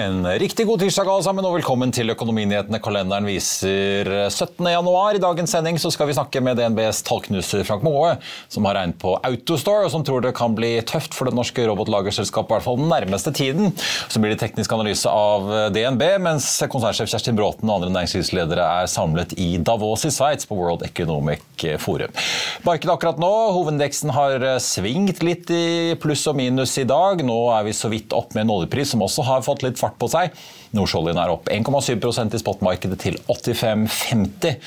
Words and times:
En 0.00 0.24
riktig 0.38 0.64
god 0.66 0.80
tirsdag 0.80 1.08
alle 1.12 1.24
sammen, 1.26 1.44
og 1.44 1.58
velkommen 1.58 1.90
til 1.92 2.08
Økonominyhetene. 2.14 2.78
Kalenderen 2.80 3.26
viser 3.28 4.08
17. 4.30 4.64
januar. 4.72 5.16
I 5.18 5.20
dagens 5.20 5.52
sending 5.52 5.76
så 5.82 5.90
skal 5.92 6.08
vi 6.08 6.14
snakke 6.16 6.40
med 6.40 6.56
DNBs 6.56 7.02
tallknuser 7.04 7.66
Frank 7.68 7.84
Moe, 7.84 8.14
som 8.48 8.64
har 8.64 8.78
regnet 8.78 8.96
på 9.02 9.12
Autostore, 9.18 9.84
og 9.84 9.92
som 9.92 10.04
tror 10.06 10.24
det 10.24 10.32
kan 10.38 10.54
bli 10.56 10.70
tøft 10.88 11.12
for 11.16 11.28
det 11.28 11.36
norske 11.36 11.66
robotlagerselskapet 11.68 12.48
i 12.48 12.56
hvert 12.56 12.64
fall 12.64 12.80
den 12.80 12.88
nærmeste 12.88 13.32
tiden. 13.36 13.74
Så 14.08 14.22
blir 14.22 14.32
det 14.32 14.40
teknisk 14.40 14.72
analyse 14.72 15.12
av 15.12 15.50
DNB, 15.74 16.06
mens 16.24 16.48
konsernsjef 16.72 17.10
Kjerstin 17.12 17.36
Bråten 17.36 17.68
og 17.68 17.82
andre 17.82 17.92
næringslivsledere 17.98 18.70
er 18.80 18.88
samlet 18.88 19.36
i 19.36 19.50
Davos 19.60 20.06
i 20.08 20.14
Sveits 20.14 20.48
på 20.48 20.56
World 20.56 20.86
Economic 20.88 21.44
Forum. 21.82 22.16
Markedet 22.64 22.94
akkurat 22.94 23.20
nå, 23.20 23.32
hovedindeksen 23.58 24.14
har 24.16 24.48
svingt 24.64 25.20
litt 25.26 25.52
i 25.52 25.92
pluss 26.00 26.24
og 26.30 26.40
minus 26.40 26.78
i 26.80 26.88
dag. 26.88 27.20
Nå 27.26 27.38
er 27.58 27.68
vi 27.68 27.76
så 27.76 27.92
vidt 27.92 28.16
opp 28.16 28.32
med 28.32 28.46
en 28.46 28.56
oljepris 28.56 28.94
som 28.94 29.04
også 29.04 29.28
har 29.28 29.44
fått 29.44 29.66
litt 29.66 29.76
fart 29.76 29.89
på 29.98 30.08
seg. 30.12 30.34
Nordsjøoljen 30.76 31.18
er 31.18 31.32
opp 31.32 31.48
1,7% 31.50 32.36
i 32.36 32.40
spotmarkedet 32.40 32.98
til 33.02 33.16
85,50. 33.26 34.60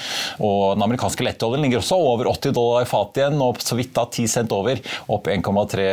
Og 0.44 0.75
den 0.75 0.85
amerikanske 0.85 1.23
lettoljen 1.23 1.63
ligger 1.63 1.79
også 1.79 2.00
over 2.00 2.28
80 2.34 2.56
dollar 2.57 2.88
fatet 2.89 3.22
igjen, 3.22 3.39
og 3.44 3.62
så 3.63 3.78
vidt 3.79 3.94
da 3.95 4.03
10 4.09 4.28
cent 4.33 4.56
over, 4.56 4.81
opp 5.07 5.29
1,3 5.31 5.88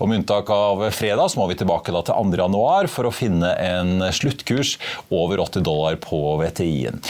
Og 0.00 0.08
Med 0.08 0.22
unntak 0.22 0.50
av 0.54 0.86
fredag 0.94 1.30
så 1.30 1.40
må 1.40 1.48
vi 1.50 1.58
tilbake 1.60 1.92
da 1.92 2.04
til 2.06 2.16
2. 2.16 2.40
januar 2.40 2.88
for 2.88 3.08
å 3.08 3.14
finne 3.14 3.52
en 3.60 4.06
sluttkurs 4.14 4.78
over 5.12 5.42
80 5.44 5.64
dollar 5.66 5.98
på 6.00 6.20
VTI-en. 6.40 7.02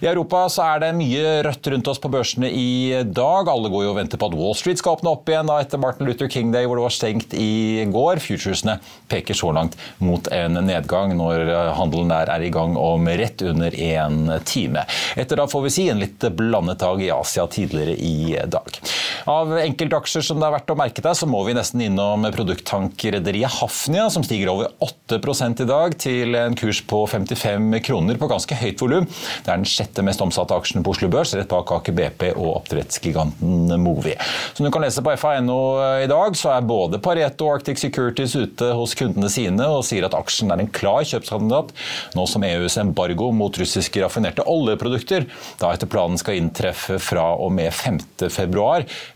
I 0.00 0.08
Europa 0.08 0.46
så 0.48 0.64
er 0.64 0.80
det 0.80 0.94
mye 0.96 1.32
rødt 1.44 1.66
rundt 1.74 1.88
oss 1.92 1.98
på 2.00 2.08
børsene 2.12 2.48
i 2.48 3.02
dag. 3.04 3.50
Alle 3.52 3.68
går 3.68 3.84
jo 3.84 3.90
og 3.92 3.98
venter 3.98 4.20
på 4.20 4.30
at 4.30 4.36
Wall 4.38 4.54
Street 4.56 4.80
skal 4.80 4.96
åpne 4.96 5.12
opp 5.12 5.28
igjen 5.28 5.50
da 5.50 5.58
etter 5.60 5.82
Martin 5.82 6.08
Luther 6.08 6.30
King 6.32 6.54
Day, 6.54 6.64
hvor 6.64 6.80
det 6.80 6.86
var 6.86 6.94
stengt 6.94 7.34
i 7.36 7.84
går. 7.90 8.22
Futuresene 8.24 8.78
peker 9.12 9.36
så 9.36 9.52
langt 9.52 9.76
mot 10.00 10.30
en 10.32 10.49
nedgang 10.58 11.14
når 11.18 11.74
handelen 11.78 12.10
der 12.12 12.32
er 12.34 12.44
i 12.44 12.52
gang 12.54 12.76
om 12.80 13.08
rett 13.20 13.42
under 13.46 13.74
en 13.74 14.34
time. 14.48 14.84
Etter 15.20 15.40
da 15.40 15.46
får 15.50 15.66
vi 15.66 15.74
si 15.74 15.88
en 15.92 16.02
litt 16.02 16.24
blandet 16.36 16.82
dag 16.82 17.02
i 17.02 17.10
Asia 17.14 17.46
tidligere 17.50 17.96
i 17.96 18.38
dag. 18.50 18.80
Av 19.28 19.52
enkeltaksjer 19.60 20.24
som 20.24 20.40
det 20.40 20.46
er 20.48 20.54
verdt 20.54 20.72
å 20.72 20.76
merke 20.78 21.02
deg, 21.04 21.16
så 21.16 21.28
må 21.28 21.42
vi 21.46 21.54
nesten 21.56 21.82
innom 21.84 22.24
produkttankrederiet 22.32 23.58
Hafnia, 23.60 24.06
som 24.12 24.24
stiger 24.24 24.52
over 24.52 24.70
8 24.80 25.20
i 25.60 25.68
dag, 25.68 25.96
til 26.00 26.36
en 26.38 26.56
kurs 26.56 26.80
på 26.88 27.02
55 27.10 27.68
kroner 27.84 28.16
på 28.20 28.28
ganske 28.30 28.56
høyt 28.56 28.80
volum. 28.80 29.08
Det 29.44 29.50
er 29.50 29.60
den 29.60 29.68
sjette 29.68 30.04
mest 30.06 30.22
omsatte 30.24 30.56
aksjen 30.56 30.84
på 30.86 30.94
Oslo 30.94 31.10
Børs, 31.12 31.34
rett 31.36 31.50
bak 31.50 31.70
Aker 31.76 31.96
BP 31.96 32.30
og 32.32 32.62
oppdrettsgiganten 32.62 33.74
Movi. 33.82 34.14
Som 34.54 34.66
du 34.66 34.72
kan 34.72 34.84
lese 34.84 35.04
på 35.04 35.12
FA.no 35.20 35.60
i 36.00 36.08
dag, 36.10 36.36
så 36.38 36.54
er 36.54 36.66
både 36.66 37.02
Pareto 37.02 37.48
og 37.48 37.58
Arctic 37.58 37.82
Securities 37.82 38.36
ute 38.38 38.72
hos 38.76 38.96
kundene 38.98 39.28
sine 39.32 39.68
og 39.68 39.84
sier 39.86 40.06
at 40.08 40.16
aksjen 40.16 40.39
er 40.48 40.62
en 40.62 40.72
klar 40.72 41.04
kjøpskandidat 41.04 41.74
nå 42.16 42.24
som 42.30 42.44
EUs 42.46 42.78
embargo 42.80 43.28
mot 43.36 43.58
russiske 43.60 44.00
raffinerte 44.00 44.46
oljeprodukter 44.48 45.26
da 45.60 45.74
etter 45.74 45.90
planen 45.90 46.18
skal 46.20 46.38
inntreffe 46.40 46.96
fra 47.02 47.26
og 47.36 47.52
med 47.54 47.68
5.2, 47.74 48.30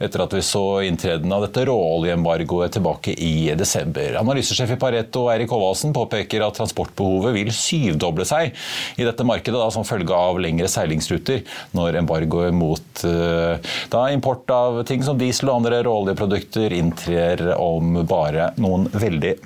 etter 0.04 0.24
at 0.24 0.36
vi 0.36 0.42
så 0.44 0.64
inntreden 0.84 1.32
av 1.32 1.46
dette 1.46 1.64
råoljeembargoet 1.68 2.76
tilbake 2.76 3.14
i 3.16 3.50
desember. 3.58 4.18
Analysesjef 4.20 4.74
i 4.74 4.78
Pareto 4.80 5.26
Eirik 5.32 5.52
Håvaldsen 5.54 5.94
påpeker 5.96 6.44
at 6.44 6.58
transportbehovet 6.58 7.34
vil 7.38 7.52
syvdoble 7.54 8.26
seg 8.28 8.52
i 9.00 9.06
dette 9.06 9.26
markedet 9.26 9.58
da, 9.58 9.70
som 9.74 9.86
følge 9.86 10.14
av 10.14 10.40
lengre 10.42 10.68
seilingsruter 10.70 11.44
når 11.76 12.00
embargoet 12.02 12.54
mot 12.54 13.04
uh, 13.06 13.56
da 13.92 14.06
import 14.14 14.50
av 14.54 14.82
ting 14.88 15.04
som 15.06 15.18
diesel 15.20 15.50
og 15.50 15.62
andre 15.62 15.82
råoljeprodukter 15.86 16.74
inntrer 16.76 17.46
om 17.56 18.00
bare 18.08 18.52
noen 18.60 18.88
veldig 18.92 19.36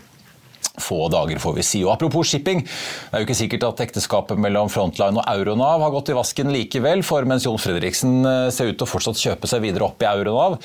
få 0.78 1.08
dager, 1.08 1.38
får 1.38 1.54
vi 1.58 1.62
si. 1.66 1.82
Og 1.84 1.92
Apropos 1.92 2.28
shipping, 2.28 2.62
det 2.62 3.16
er 3.16 3.22
jo 3.22 3.28
ikke 3.28 3.38
sikkert 3.38 3.66
at 3.68 3.82
ekteskapet 3.88 4.40
mellom 4.40 4.70
Frontline 4.72 5.20
og 5.20 5.26
Euronav 5.30 5.82
har 5.84 5.92
gått 5.94 6.12
i 6.12 6.16
vasken 6.16 6.52
likevel, 6.54 7.02
for 7.06 7.26
mens 7.28 7.46
Jon 7.46 7.60
Fredriksen 7.60 8.20
eh, 8.28 8.48
ser 8.54 8.70
ut 8.70 8.78
til 8.78 8.86
å 8.86 8.90
fortsatt 8.90 9.20
kjøpe 9.20 9.50
seg 9.50 9.64
videre 9.64 9.88
opp 9.88 10.02
i 10.02 10.08
Euronav, 10.10 10.58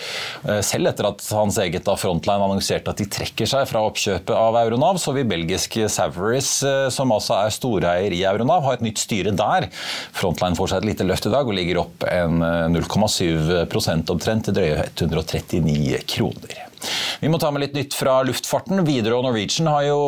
eh, 0.48 0.62
selv 0.66 0.92
etter 0.92 1.09
at 1.09 1.26
hans 1.34 1.59
eget 1.64 1.86
da 1.88 1.98
Frontline 2.00 2.46
annonserte 2.46 2.94
at 2.94 3.02
de 3.02 3.09
trekker 3.09 3.50
seg 3.50 3.68
fra 3.70 3.84
oppkjøpet 3.90 4.34
av 4.38 4.59
Euronav, 4.64 5.02
så 5.02 5.16
vil 5.16 5.30
belgiske 5.30 5.90
Savaris, 5.92 6.56
eh, 6.68 6.88
som 6.94 7.14
altså 7.16 7.40
er 7.42 7.56
storeier 7.56 8.16
i 8.16 8.24
Euronav, 8.30 8.66
ha 8.68 8.76
et 8.78 8.86
nytt 8.86 9.02
styre 9.02 9.34
der. 9.38 9.70
Frontline 10.16 10.59
får 10.59 10.74
seg 10.74 10.84
et 10.84 10.92
lite 10.94 11.08
løft 11.08 11.30
i 11.30 11.34
dag 11.34 11.48
og 11.48 11.58
ligger 11.58 11.84
opp 11.86 12.06
en 12.09 12.44
0,7 12.74 14.12
omtrent 14.14 14.46
til 14.48 14.56
drøye 14.56 14.86
139 14.94 16.03
kroner. 16.09 16.72
Vi 17.24 17.30
må 17.32 17.40
ta 17.40 17.52
med 17.54 17.64
litt 17.64 17.76
nytt 17.78 17.96
fra 17.96 18.18
luftfarten. 18.28 18.82
Widerøe 18.84 19.20
og 19.22 19.28
Norwegian 19.28 19.70
har 19.72 19.86
jo 19.88 20.00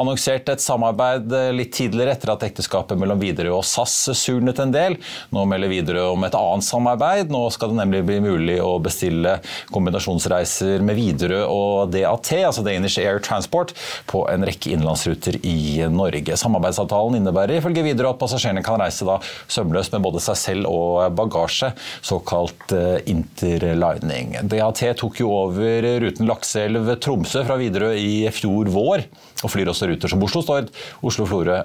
annonsert 0.00 0.50
et 0.52 0.62
samarbeid 0.62 1.32
eh, 1.32 1.50
litt 1.56 1.72
tidligere 1.76 2.16
etter 2.16 2.34
at 2.34 2.44
ekteskapet 2.44 2.98
mellom 3.00 3.20
Widerøe 3.22 3.54
og 3.56 3.64
SAS 3.66 4.10
surnet 4.18 4.60
en 4.60 4.74
del. 4.74 4.98
Nå 5.34 5.46
melder 5.48 5.72
Widerøe 5.72 6.10
om 6.12 6.26
et 6.26 6.36
annet 6.36 6.66
samarbeid. 6.66 7.32
Nå 7.32 7.46
skal 7.54 7.72
det 7.72 7.80
nemlig 7.80 8.02
bli 8.08 8.18
mulig 8.24 8.58
å 8.60 8.74
bestille 8.82 9.38
kombinasjonsreiser 9.72 10.84
med 10.84 10.98
Widerøe 10.98 11.46
og 11.48 11.94
DAT, 11.94 12.32
altså 12.50 12.64
Danish 12.66 13.00
Air 13.00 13.22
Transport, 13.24 13.74
på 14.10 14.26
en 14.30 14.44
rekke 14.46 14.74
innenlandsruter 14.74 15.40
i 15.46 15.86
Norge. 15.92 16.36
Samarbeidsavtalen 16.40 17.20
innebærer 17.20 17.58
ifølge 17.60 17.84
Widerøe 17.86 18.14
at 18.14 18.20
passasjerene 18.20 18.64
kan 18.66 18.80
reise 18.82 19.08
da 19.08 19.18
sømløst 19.50 19.96
med 19.96 20.04
både 20.04 20.22
seg 20.24 20.38
selv 20.40 20.70
og 20.70 21.16
bagasje, 21.16 21.72
såkalt 22.04 22.76
eh, 22.76 23.00
interlining. 23.10 24.36
DAT 24.50 24.84
tok 25.00 25.20
jo 25.22 25.32
over 25.32 26.09
ruten 26.10 26.26
ruten 26.26 26.28
Lakselv-Tromsø 26.28 27.44
fra 27.46 27.56
Widerøe 27.60 27.98
i 27.98 28.28
fjor 28.34 28.70
vår. 28.72 29.06
Og 29.44 29.50
flyr 29.52 29.70
også 29.70 29.88
ruter 29.88 30.10
som 30.10 30.22
Oslo-Stord, 30.22 30.70
Oslo-Florø, 31.06 31.62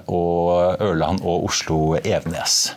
Ørland 0.80 1.24
og 1.24 1.48
Oslo-Evenes. 1.48 2.76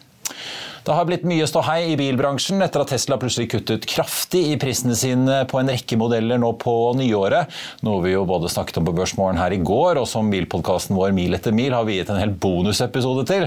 Det 0.89 0.95
har 0.97 1.05
blitt 1.05 1.25
mye 1.29 1.45
ståhei 1.45 1.91
i 1.91 1.97
bilbransjen 1.99 2.63
etter 2.65 2.81
at 2.81 2.89
Tesla 2.89 3.19
plutselig 3.21 3.51
kuttet 3.51 3.83
kraftig 3.85 4.39
i 4.49 4.55
prisene 4.57 4.95
sine 4.97 5.43
på 5.45 5.59
en 5.59 5.67
rekke 5.69 5.99
modeller 6.01 6.39
nå 6.41 6.47
på 6.57 6.71
nyåret. 6.97 7.51
Noe 7.85 8.01
vi 8.01 8.15
jo 8.15 8.23
både 8.25 8.49
snakket 8.49 8.79
om 8.81 8.87
på 8.87 8.95
Børsmorgen 8.97 9.37
her 9.37 9.53
i 9.53 9.59
går, 9.61 9.99
og 10.01 10.07
som 10.09 10.31
bilpodkasten 10.33 10.97
vår 10.97 11.13
Mil 11.13 11.37
etter 11.37 11.53
mil 11.53 11.75
har 11.77 11.85
viet 11.85 12.09
en 12.09 12.17
hel 12.17 12.31
bonusepisode 12.33 13.27
til. 13.29 13.45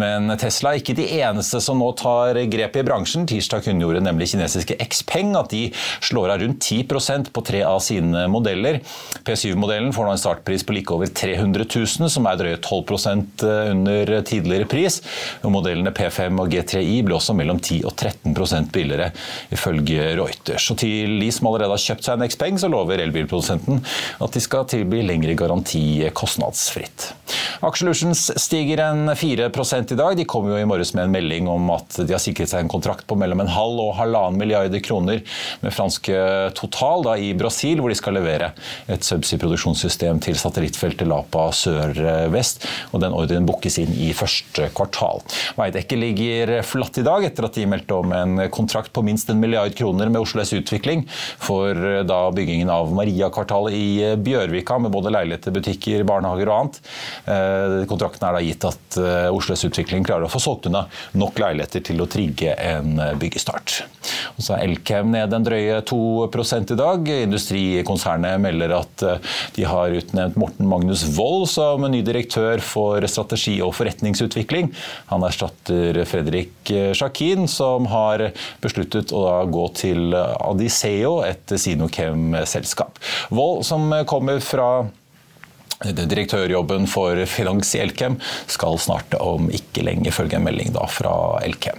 Men 0.00 0.32
Tesla 0.40 0.72
er 0.72 0.80
ikke 0.80 0.94
de 0.96 1.10
eneste 1.18 1.60
som 1.60 1.76
nå 1.76 1.90
tar 2.00 2.40
grep 2.48 2.80
i 2.80 2.86
bransjen. 2.88 3.28
Tirsdag 3.28 3.66
kunngjorde 3.68 4.00
nemlig 4.06 4.30
kinesiske 4.32 4.80
Xpeng 4.88 5.36
at 5.36 5.52
de 5.52 5.66
slår 6.08 6.32
av 6.38 6.40
rundt 6.46 6.70
10% 6.72 7.28
på 7.36 7.44
tre 7.50 7.62
av 7.68 7.82
sine 7.84 8.24
modeller. 8.32 8.80
P7-modellen 9.28 9.92
får 9.92 10.08
nå 10.08 10.16
en 10.16 10.24
startpris 10.24 10.64
på 10.64 10.78
like 10.78 10.96
over 10.96 11.12
300 11.12 11.68
000, 11.68 12.08
som 12.16 12.32
er 12.32 12.40
drøye 12.40 12.64
12% 12.64 13.46
under 13.76 14.16
tidligere 14.32 14.72
pris. 14.72 15.02
Modellene 15.44 15.92
P5 15.92 16.40
og 16.40 16.56
G3 16.56 16.77
TI 16.78 17.02
ble 17.06 17.16
også 17.18 17.34
mellom 17.36 17.60
10 17.60 17.80
og 17.88 17.94
13% 17.94 18.72
billigere, 18.74 19.10
ifølge 19.54 20.12
Reuters. 20.18 20.70
Og 20.72 20.80
til 20.80 21.18
de 21.20 21.30
som 21.34 21.50
allerede 21.50 21.74
har 21.74 21.84
kjøpt 21.84 22.06
seg 22.06 22.18
en 22.18 22.32
Xpeng, 22.32 22.60
så 22.60 22.70
lover 22.72 23.02
elbilprodusenten 23.04 23.82
at 24.24 24.34
de 24.34 24.42
skal 24.42 24.68
tilby 24.70 25.02
lengre 25.06 25.36
garanti 25.38 25.84
kostnadsfritt. 26.16 27.12
Aksjelutions 27.60 28.38
stiger 28.38 28.78
en 28.78 29.10
4% 29.10 29.92
i 29.92 29.96
dag. 29.98 30.16
De 30.16 30.24
kom 30.24 30.46
jo 30.46 30.58
i 30.58 30.66
morges 30.68 30.92
med 30.94 31.08
en 31.08 31.14
melding 31.14 31.48
om 31.50 31.70
at 31.74 31.96
de 31.98 32.14
har 32.14 32.22
sikret 32.22 32.50
seg 32.50 32.62
en 32.62 32.70
kontrakt 32.70 33.06
på 33.08 33.16
mellom 33.18 33.42
en 33.42 33.50
halv 33.50 33.80
og 33.82 33.96
halvannen 33.98 34.38
milliarder 34.38 34.82
kroner 34.84 35.24
med 35.64 35.74
franske 35.74 36.18
Total 36.58 37.02
da, 37.02 37.16
i 37.18 37.32
Brasil, 37.38 37.80
hvor 37.82 37.90
de 37.90 37.96
skal 37.98 38.14
levere 38.14 38.52
et 38.86 39.02
subsea-produksjonssystem 39.06 40.20
til 40.22 40.38
satellittfeltet 40.38 41.08
Lapa 41.10 41.48
sør-vest. 41.54 42.68
og 42.92 43.02
Den 43.02 43.16
ordren 43.16 43.48
bookes 43.48 43.80
inn 43.82 43.90
i 43.90 44.12
første 44.14 44.70
kvartal. 44.76 45.24
Veidekke 45.58 45.98
ligger 45.98 46.54
flatt 46.62 47.02
i 47.02 47.06
dag 47.06 47.26
etter 47.26 47.48
at 47.48 47.58
de 47.58 47.66
meldte 47.70 47.98
om 47.98 48.14
en 48.14 48.44
kontrakt 48.54 48.94
på 48.94 49.02
minst 49.06 49.30
en 49.32 49.42
milliard 49.42 49.74
kroner 49.78 50.12
med 50.12 50.20
Oslo 50.22 50.44
S 50.44 50.54
Utvikling 50.54 51.04
for 51.42 51.74
eh, 51.74 52.04
da 52.06 52.20
byggingen 52.34 52.70
av 52.70 52.94
Maria-kvartalet 52.94 53.74
i 53.74 53.88
eh, 54.12 54.16
Bjørvika 54.28 54.78
med 54.78 54.94
både 54.94 55.12
leiligheter, 55.14 55.54
butikker, 55.58 56.06
barnehager 56.06 56.52
og 56.52 56.58
annet. 56.60 56.80
Eh, 57.48 57.86
kontrakten 57.90 58.28
er 58.28 58.36
da 58.36 58.42
gitt 58.44 58.66
at 58.68 58.98
Oslo 59.32 59.56
Utvikling 59.68 60.04
klarer 60.06 60.26
å 60.26 60.32
få 60.32 60.40
solgt 60.42 60.68
unna 60.68 60.84
nok 61.18 61.38
leiligheter 61.40 61.82
til 61.90 62.02
å 62.02 62.08
trigge 62.10 62.54
en 62.54 62.98
byggestart. 63.20 63.82
Og 64.36 64.44
så 64.44 64.54
er 64.56 64.64
Elkem 64.68 65.10
ned 65.12 65.34
en 65.34 65.46
drøye 65.46 65.80
2 65.88 65.98
i 66.28 66.78
dag. 66.78 67.08
Industrikonsernet 67.26 68.40
melder 68.42 68.74
at 68.78 69.04
de 69.56 69.66
har 69.68 69.94
utnevnt 69.98 70.38
Morten 70.40 70.68
Magnus 70.70 71.04
Wold 71.16 71.48
som 71.52 71.86
ny 71.90 72.02
direktør 72.06 72.62
for 72.64 73.04
strategi 73.10 73.58
og 73.64 73.74
forretningsutvikling. 73.78 74.70
Han 75.12 75.26
erstatter 75.26 76.02
Fredrik 76.08 76.72
Sjakin, 76.98 77.48
som 77.50 77.88
har 77.92 78.28
besluttet 78.62 79.12
å 79.14 79.24
gå 79.50 79.66
til 79.78 80.14
Adiseo, 80.14 81.18
et 81.26 81.58
Sinochem-selskap. 81.58 82.98
Wold, 83.34 83.66
som 83.68 83.90
kommer 84.08 84.42
fra 84.44 84.88
Direktørjobben 85.84 86.88
for 86.90 87.20
Finans 87.30 87.70
i 87.76 87.82
Elkem 87.84 88.18
skal 88.50 88.80
snart 88.82 89.14
om 89.22 89.46
ikke 89.54 89.84
lenge 89.86 90.10
følge 90.14 90.40
en 90.40 90.46
melding 90.48 90.74
fra 90.90 91.38
Elkem. 91.46 91.78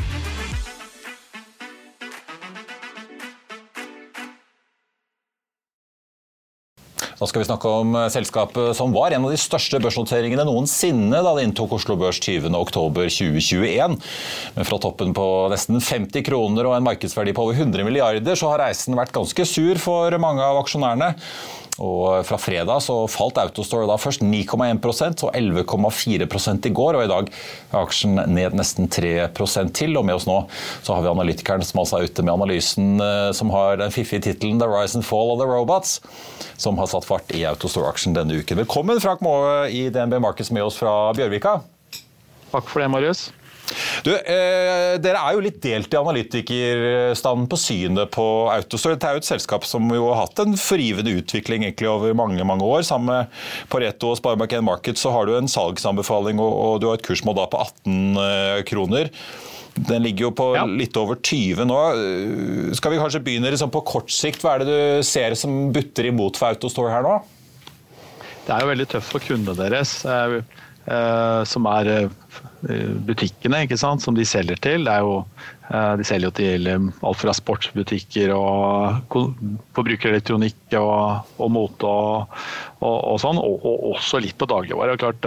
Da 7.21 7.27
skal 7.29 7.43
vi 7.43 7.45
snakke 7.45 7.69
om 7.69 7.93
eh, 7.93 8.07
selskapet 8.09 8.73
som 8.73 8.95
var 8.95 9.13
en 9.13 9.27
av 9.27 9.29
de 9.29 9.37
største 9.37 9.77
børsnoteringene 9.83 10.41
noensinne 10.47 11.19
da 11.21 11.35
det 11.37 11.43
inntok 11.45 11.75
Oslo 11.77 11.93
Børs 11.99 12.17
20.10.2021. 12.17 13.97
Men 14.55 14.65
fra 14.65 14.79
toppen 14.81 15.13
på 15.13 15.27
nesten 15.53 15.77
50 15.77 16.25
kroner 16.25 16.65
og 16.65 16.79
en 16.79 16.87
markedsverdi 16.89 17.35
på 17.37 17.45
over 17.45 17.61
100 17.61 17.85
milliarder, 17.85 18.33
så 18.33 18.49
har 18.49 18.63
reisen 18.65 18.97
vært 18.97 19.13
ganske 19.13 19.45
sur 19.45 19.77
for 19.83 20.17
mange 20.23 20.41
av 20.41 20.63
aksjonærene. 20.63 21.13
Og 21.81 22.21
Fra 22.27 22.37
fredag 22.37 22.83
så 22.85 22.95
falt 23.09 23.39
Autostore 23.41 23.87
da 23.89 23.97
først 23.99 24.21
9,1% 24.21 25.25
og 25.25 25.33
11,4 25.33 26.67
i 26.69 26.73
går. 26.77 26.97
og 26.97 27.03
I 27.03 27.09
dag 27.09 27.31
er 27.31 27.79
aksjen 27.81 28.21
ned 28.29 28.57
nesten 28.57 28.87
3% 28.91 29.73
til. 29.73 29.97
og 29.97 30.05
Med 30.05 30.19
oss 30.19 30.27
nå 30.29 30.37
så 30.83 30.93
har 30.93 31.01
vi 31.01 31.11
analytikeren 31.11 31.65
som 31.65 31.81
altså 31.81 31.97
er 31.97 32.09
ute 32.09 32.21
med 32.21 32.33
analysen 32.33 33.01
eh, 33.01 33.31
som 33.33 33.49
har 33.49 33.81
den 33.81 33.91
fiffige 33.91 34.21
tittelen 34.21 34.59
'The 34.59 34.69
Rise 34.69 34.95
and 34.95 35.05
Fall 35.05 35.33
of 35.33 35.39
the 35.41 35.49
Robots', 35.49 35.99
som 36.57 36.77
har 36.77 36.87
satt 36.87 37.05
fart 37.05 37.33
i 37.33 37.45
Autostore-aksjen 37.49 38.13
denne 38.13 38.37
uken. 38.37 38.61
Velkommen 38.61 39.01
Frank 39.01 39.21
Maae 39.21 39.69
i 39.71 39.89
DNB 39.89 40.19
Markets 40.21 40.51
med 40.51 40.63
oss 40.63 40.77
fra 40.77 41.13
Bjørvika. 41.17 41.61
Takk 42.51 42.67
for 42.67 42.83
det, 42.83 42.89
Marius. 42.91 43.31
Du, 44.05 44.11
eh, 44.13 44.97
dere 45.01 45.21
er 45.21 45.35
jo 45.35 45.43
litt 45.43 45.59
delt 45.63 45.93
i 45.93 45.99
analytikerstanden 45.99 47.47
på 47.51 47.59
synet 47.59 48.11
på 48.13 48.25
Autostore. 48.53 48.97
Dette 48.97 49.09
er 49.09 49.17
jo 49.17 49.23
et 49.23 49.29
selskap 49.29 49.67
som 49.67 49.85
jo 49.93 50.09
har 50.09 50.23
hatt 50.23 50.41
en 50.43 50.57
forrivende 50.59 51.13
utvikling 51.21 51.65
egentlig 51.67 51.89
over 51.91 52.15
mange 52.17 52.45
mange 52.47 52.65
år. 52.67 52.83
Sammen 52.87 53.11
med 53.11 53.71
Pareto 53.71 54.11
og 54.11 54.19
Sparebank1 54.19 54.65
Market 54.65 55.01
så 55.01 55.13
har 55.15 55.29
du 55.29 55.35
en 55.37 55.51
salgsanbefaling 55.51 56.41
og, 56.41 56.51
og 56.51 56.81
du 56.81 56.89
har 56.89 56.99
et 56.99 57.05
kursmål 57.05 57.39
da 57.39 57.47
på 57.51 57.63
18 57.63 58.21
eh, 58.25 58.61
kroner. 58.67 59.11
Den 59.71 60.03
ligger 60.03 60.27
jo 60.27 60.31
på 60.35 60.49
ja. 60.57 60.65
litt 60.67 60.97
over 60.99 61.19
20 61.23 61.67
nå. 61.69 61.81
Eh, 61.95 62.73
skal 62.77 62.95
vi 62.95 63.01
kanskje 63.01 63.23
begynne 63.23 63.53
liksom 63.53 63.71
på 63.73 63.83
kort 63.87 64.11
sikt? 64.13 64.43
Hva 64.43 64.57
er 64.57 64.65
det 64.65 64.71
du 64.71 65.05
ser 65.07 65.37
som 65.39 65.69
butter 65.75 66.11
imot 66.11 66.39
for 66.39 66.51
Autostore 66.51 66.91
her 66.93 67.05
nå? 67.07 67.19
Det 68.41 68.55
er 68.55 68.63
jo 68.63 68.71
veldig 68.71 68.87
tøft 68.95 69.13
for 69.13 69.23
kundene 69.23 69.55
deres, 69.55 69.99
eh, 70.09 70.39
eh, 70.89 71.43
som 71.47 71.69
er 71.71 71.93
Eh, 71.95 72.09
butikkene 72.61 73.63
ikke 73.65 73.79
sant, 73.79 74.03
som 74.03 74.15
de 74.17 74.25
selger 74.27 74.59
til. 74.61 74.85
Det 74.85 74.93
er 74.93 75.05
jo, 75.05 75.21
eh, 75.71 75.93
de 75.97 76.05
selger 76.05 76.29
jo 76.29 76.33
til 76.37 76.67
eh, 76.69 76.89
alt 77.09 77.19
fra 77.21 77.33
sportsbutikker 77.33 78.33
og 78.35 79.15
forbrukerelektronikk 79.75 80.75
og, 80.77 81.31
og 81.41 81.49
mote 81.53 81.89
og, 81.89 82.35
og, 82.81 82.97
og, 82.97 83.17
sånn, 83.23 83.39
og, 83.41 83.65
også 83.95 84.21
litt 84.21 84.37
på 84.37 84.49
dagligvare. 84.51 84.99
Klart, 85.01 85.25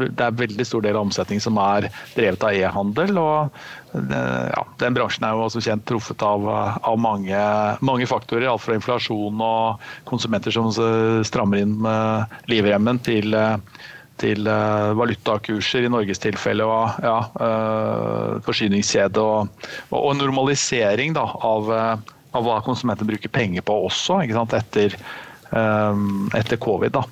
det 0.00 0.26
er 0.26 0.40
veldig 0.40 0.66
stor 0.66 0.82
del 0.86 0.98
av 0.98 1.06
omsetningen 1.06 1.44
som 1.44 1.60
er 1.62 1.90
drevet 2.16 2.48
av 2.48 2.58
e-handel. 2.58 3.22
og 3.22 3.62
ja, 3.94 4.66
Den 4.82 4.98
bransjen 4.98 5.26
er 5.26 5.38
jo 5.38 5.46
også 5.46 5.62
kjent 5.64 5.86
truffet 5.86 6.26
av, 6.26 6.46
av 6.50 6.98
mange, 6.98 7.46
mange, 7.86 8.10
faktorer. 8.10 8.50
Alt 8.50 8.66
fra 8.66 8.78
inflasjon 8.78 9.38
og 9.38 9.88
konsumenter 10.10 10.54
som 10.54 10.70
strammer 11.26 11.62
inn 11.62 11.78
livremmen 12.50 13.02
til 13.06 13.34
til 14.20 14.48
uh, 14.48 14.92
valutakurser 14.98 15.86
i 15.86 15.92
Norges 15.92 16.22
tilfelle, 16.22 16.66
og 16.66 17.00
ja, 17.04 17.16
uh, 17.40 18.40
forsyningskjede 18.46 19.22
og, 19.22 19.68
og, 19.90 20.12
normalisering 20.18 21.16
da, 21.16 21.26
av, 21.46 21.70
uh, 21.72 22.14
av, 22.34 22.44
hva 22.46 22.60
konsumenter 22.66 23.08
bruker 23.08 23.32
penger 23.32 23.64
på 23.66 23.76
også, 23.88 24.20
etter, 24.24 24.96
etter, 25.50 26.60
covid. 26.62 26.94
da. 27.00 27.04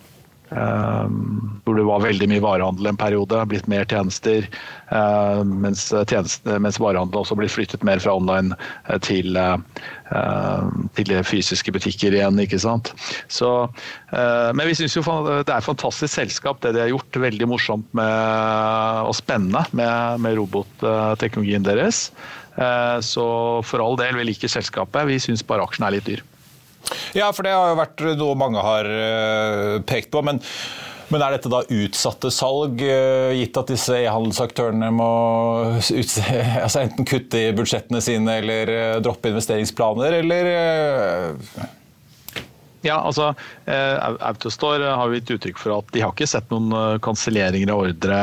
Um, 0.48 1.60
hvor 1.64 1.76
det 1.76 1.84
var 1.84 2.00
veldig 2.00 2.26
mye 2.30 2.40
varehandel 2.40 2.88
en 2.88 2.98
periode, 2.98 3.40
blitt 3.50 3.66
mer 3.68 3.84
tjenester. 3.88 4.46
Uh, 4.88 5.44
mens, 5.44 5.82
tjeneste, 6.08 6.56
mens 6.64 6.78
varehandel 6.80 7.20
også 7.20 7.36
blitt 7.36 7.52
flyttet 7.52 7.84
mer 7.84 8.00
fra 8.00 8.14
online 8.16 8.56
til, 9.04 9.36
uh, 9.36 9.58
til 10.96 11.12
fysiske 11.28 11.74
butikker 11.74 12.16
igjen. 12.16 12.40
ikke 12.40 12.60
sant? 12.64 12.94
Så, 13.28 13.50
uh, 14.14 14.48
men 14.56 14.70
vi 14.70 14.78
syns 14.78 14.96
jo 14.96 15.04
det 15.04 15.52
er 15.52 15.58
et 15.58 15.68
fantastisk 15.68 16.14
selskap, 16.14 16.62
det 16.64 16.72
de 16.76 16.86
har 16.86 16.92
gjort. 16.94 17.20
Veldig 17.28 17.50
morsomt 17.50 17.92
med, 17.98 19.04
og 19.04 19.16
spennende 19.18 19.66
med, 19.76 20.24
med 20.24 20.38
robotteknologien 20.40 21.66
deres. 21.66 22.08
Så 23.04 23.24
for 23.66 23.82
all 23.84 23.98
del, 24.00 24.16
vi 24.18 24.24
liker 24.32 24.50
selskapet. 24.50 25.06
Vi 25.06 25.20
syns 25.22 25.44
bare 25.46 25.62
aksjen 25.66 25.86
er 25.86 25.94
litt 25.94 26.08
dyr. 26.08 26.24
Ja, 27.16 27.30
for 27.32 27.46
det 27.46 27.54
har 27.54 27.72
jo 27.72 27.80
vært 27.80 28.04
noe 28.18 28.36
mange 28.38 28.62
har 28.64 28.92
eh, 28.92 29.80
pekt 29.88 30.12
på. 30.14 30.24
men 30.26 30.42
men 31.08 31.22
er 31.24 31.32
dette 31.32 31.48
da 31.48 31.62
utsatte 31.72 32.28
salg, 32.28 32.82
eh, 32.84 33.30
gitt 33.38 33.56
at 33.56 33.70
disse 33.72 33.94
e-handelsaktørene 33.96 34.90
må 34.92 35.06
utse, 35.80 36.20
altså 36.64 36.82
enten 36.82 37.08
kutte 37.08 37.46
i 37.46 37.54
budsjettene 37.56 38.02
sine 38.04 38.34
eller 38.42 38.72
eh, 38.74 38.98
droppe 39.00 39.32
investeringsplaner, 39.32 40.18
eller 40.20 40.50
Ja, 42.84 42.98
altså 43.00 43.32
Autostore 43.66 44.92
har 45.00 45.16
gitt 45.16 45.32
uttrykk 45.34 45.58
for 45.58 45.78
at 45.80 45.88
de 45.96 46.04
har 46.04 46.12
ikke 46.12 46.28
sett 46.28 46.52
noen 46.52 47.00
kanselleringer 47.02 47.72
av 47.72 47.86
ordre 47.88 48.20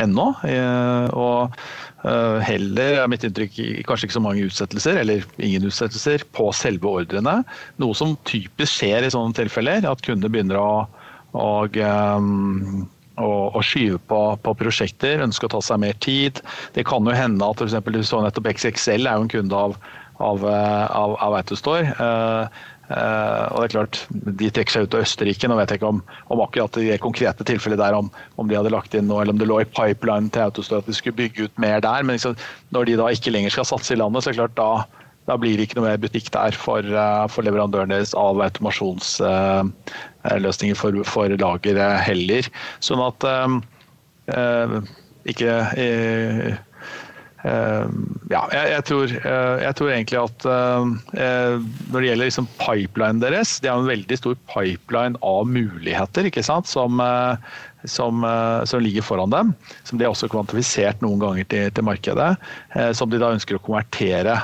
ennå. 0.00 0.30
Og 1.12 1.58
heller 2.02 3.02
er 3.02 3.10
mitt 3.12 3.24
inntrykk 3.26 3.58
kanskje 3.88 4.08
ikke 4.08 4.16
så 4.16 4.22
mange 4.24 4.46
utsettelser, 4.48 5.02
eller 5.02 5.26
ingen 5.42 5.66
utsettelser, 5.68 6.24
på 6.36 6.48
selve 6.56 6.88
ordrene. 6.88 7.40
Noe 7.82 7.96
som 7.98 8.16
typisk 8.28 8.78
skjer 8.78 9.04
i 9.04 9.12
sånne 9.12 9.36
tilfeller, 9.36 9.84
at 9.88 10.04
kunder 10.06 10.32
begynner 10.32 10.60
å, 10.60 10.70
å 11.36 11.50
å, 13.20 13.30
å, 13.52 13.62
skyve 13.64 13.98
på, 14.08 14.18
på, 14.44 14.54
prosjekter, 14.56 15.20
ønsker 15.24 15.48
å 15.48 15.54
ta 15.56 15.62
seg 15.64 15.82
mer 15.82 15.96
tid. 16.00 16.40
Det 16.76 16.86
kan 16.88 17.04
jo 17.04 17.16
hende 17.16 17.44
at 17.46 17.60
f.eks. 17.60 17.76
nettopp 17.76 18.50
XXL 18.54 19.08
er 19.08 19.18
jo 19.18 19.26
en 19.26 19.32
kunde 19.32 19.62
av, 19.66 19.76
av, 20.24 20.46
av, 20.46 21.16
av 21.20 21.36
Autostore. 21.42 21.92
Uh, 22.90 23.46
og 23.54 23.62
det 23.62 23.68
er 23.68 23.74
klart, 23.76 23.98
De 24.10 24.48
trekker 24.50 24.74
seg 24.74 24.82
ut 24.86 24.94
av 24.98 25.04
Østerrike. 25.04 25.48
Nå 25.48 25.54
vet 25.60 25.70
jeg 25.70 25.78
ikke 25.78 25.92
om, 25.92 26.00
om 26.34 26.40
akkurat 26.42 26.74
det 26.74 27.04
konkrete 27.04 27.42
tilfellet 27.46 27.78
der 27.78 27.94
om, 27.94 28.06
om, 28.34 28.48
de 28.50 28.58
hadde 28.58 28.74
lagt 28.74 28.94
inn 28.98 29.08
noe, 29.10 29.20
eller 29.22 29.34
om 29.36 29.40
det 29.40 29.50
lå 29.50 29.56
i 29.62 29.70
pipeline 29.70 30.30
til 30.34 30.46
Autostore 30.48 30.80
at 30.82 30.88
de 30.90 30.94
skulle 30.98 31.20
bygge 31.20 31.44
ut 31.46 31.54
mer 31.62 31.78
der. 31.84 32.00
Men 32.02 32.12
liksom, 32.18 32.34
når 32.74 32.82
de 32.88 32.98
da 32.98 33.06
ikke 33.14 33.34
lenger 33.34 33.50
skal 33.54 33.70
satse 33.70 33.90
i 33.94 34.00
landet, 34.00 34.20
så 34.24 34.28
er 34.30 34.34
det 34.34 34.42
klart 34.42 34.58
da, 34.58 34.70
da 35.30 35.34
blir 35.38 35.54
det 35.54 35.64
ikke 35.68 35.78
noe 35.78 35.86
mer 35.86 36.02
butikk 36.02 36.28
der 36.34 36.52
for, 36.58 36.82
uh, 36.90 37.26
for 37.30 37.40
leverandøren 37.46 37.94
deres 37.94 38.12
av 38.18 38.34
automasjonsløsninger 38.48 40.76
uh, 40.76 40.80
for, 40.82 40.90
for 41.06 41.26
lager 41.44 41.76
heller. 42.02 42.42
Sånn 42.82 43.02
at 43.06 43.18
ikke 45.30 45.54
ja, 47.40 48.42
jeg, 48.52 48.66
jeg, 48.68 48.84
tror, 48.84 49.12
eh, 49.16 49.62
jeg, 49.64 49.76
tror, 49.78 49.90
egentlig 49.94 50.18
at 50.20 50.44
uh, 50.44 50.90
når 51.88 51.96
det 51.96 52.10
gjelder 52.10 52.28
liksom 52.28 52.48
pipeline 52.60 53.22
deres, 53.22 53.54
De 53.64 53.70
har 53.70 53.80
en 53.80 53.88
veldig 53.88 54.18
stor 54.20 54.36
pipeline 54.50 55.16
av 55.24 55.48
muligheter 55.48 56.28
ikke 56.28 56.44
sant? 56.44 56.68
Som, 56.68 57.00
som, 57.88 58.24
som 58.68 58.82
ligger 58.84 59.04
foran 59.06 59.32
dem. 59.32 59.54
Som 59.88 59.96
de 59.96 60.04
har 60.04 60.12
også 60.12 60.28
kvantifisert 60.28 61.00
noen 61.00 61.22
ganger 61.22 61.48
til, 61.48 61.70
til 61.72 61.86
markedet. 61.86 62.28
som 62.96 63.08
de 63.10 63.20
da 63.22 63.32
ønsker 63.32 63.56
å 63.56 63.62
konvertere. 63.64 64.36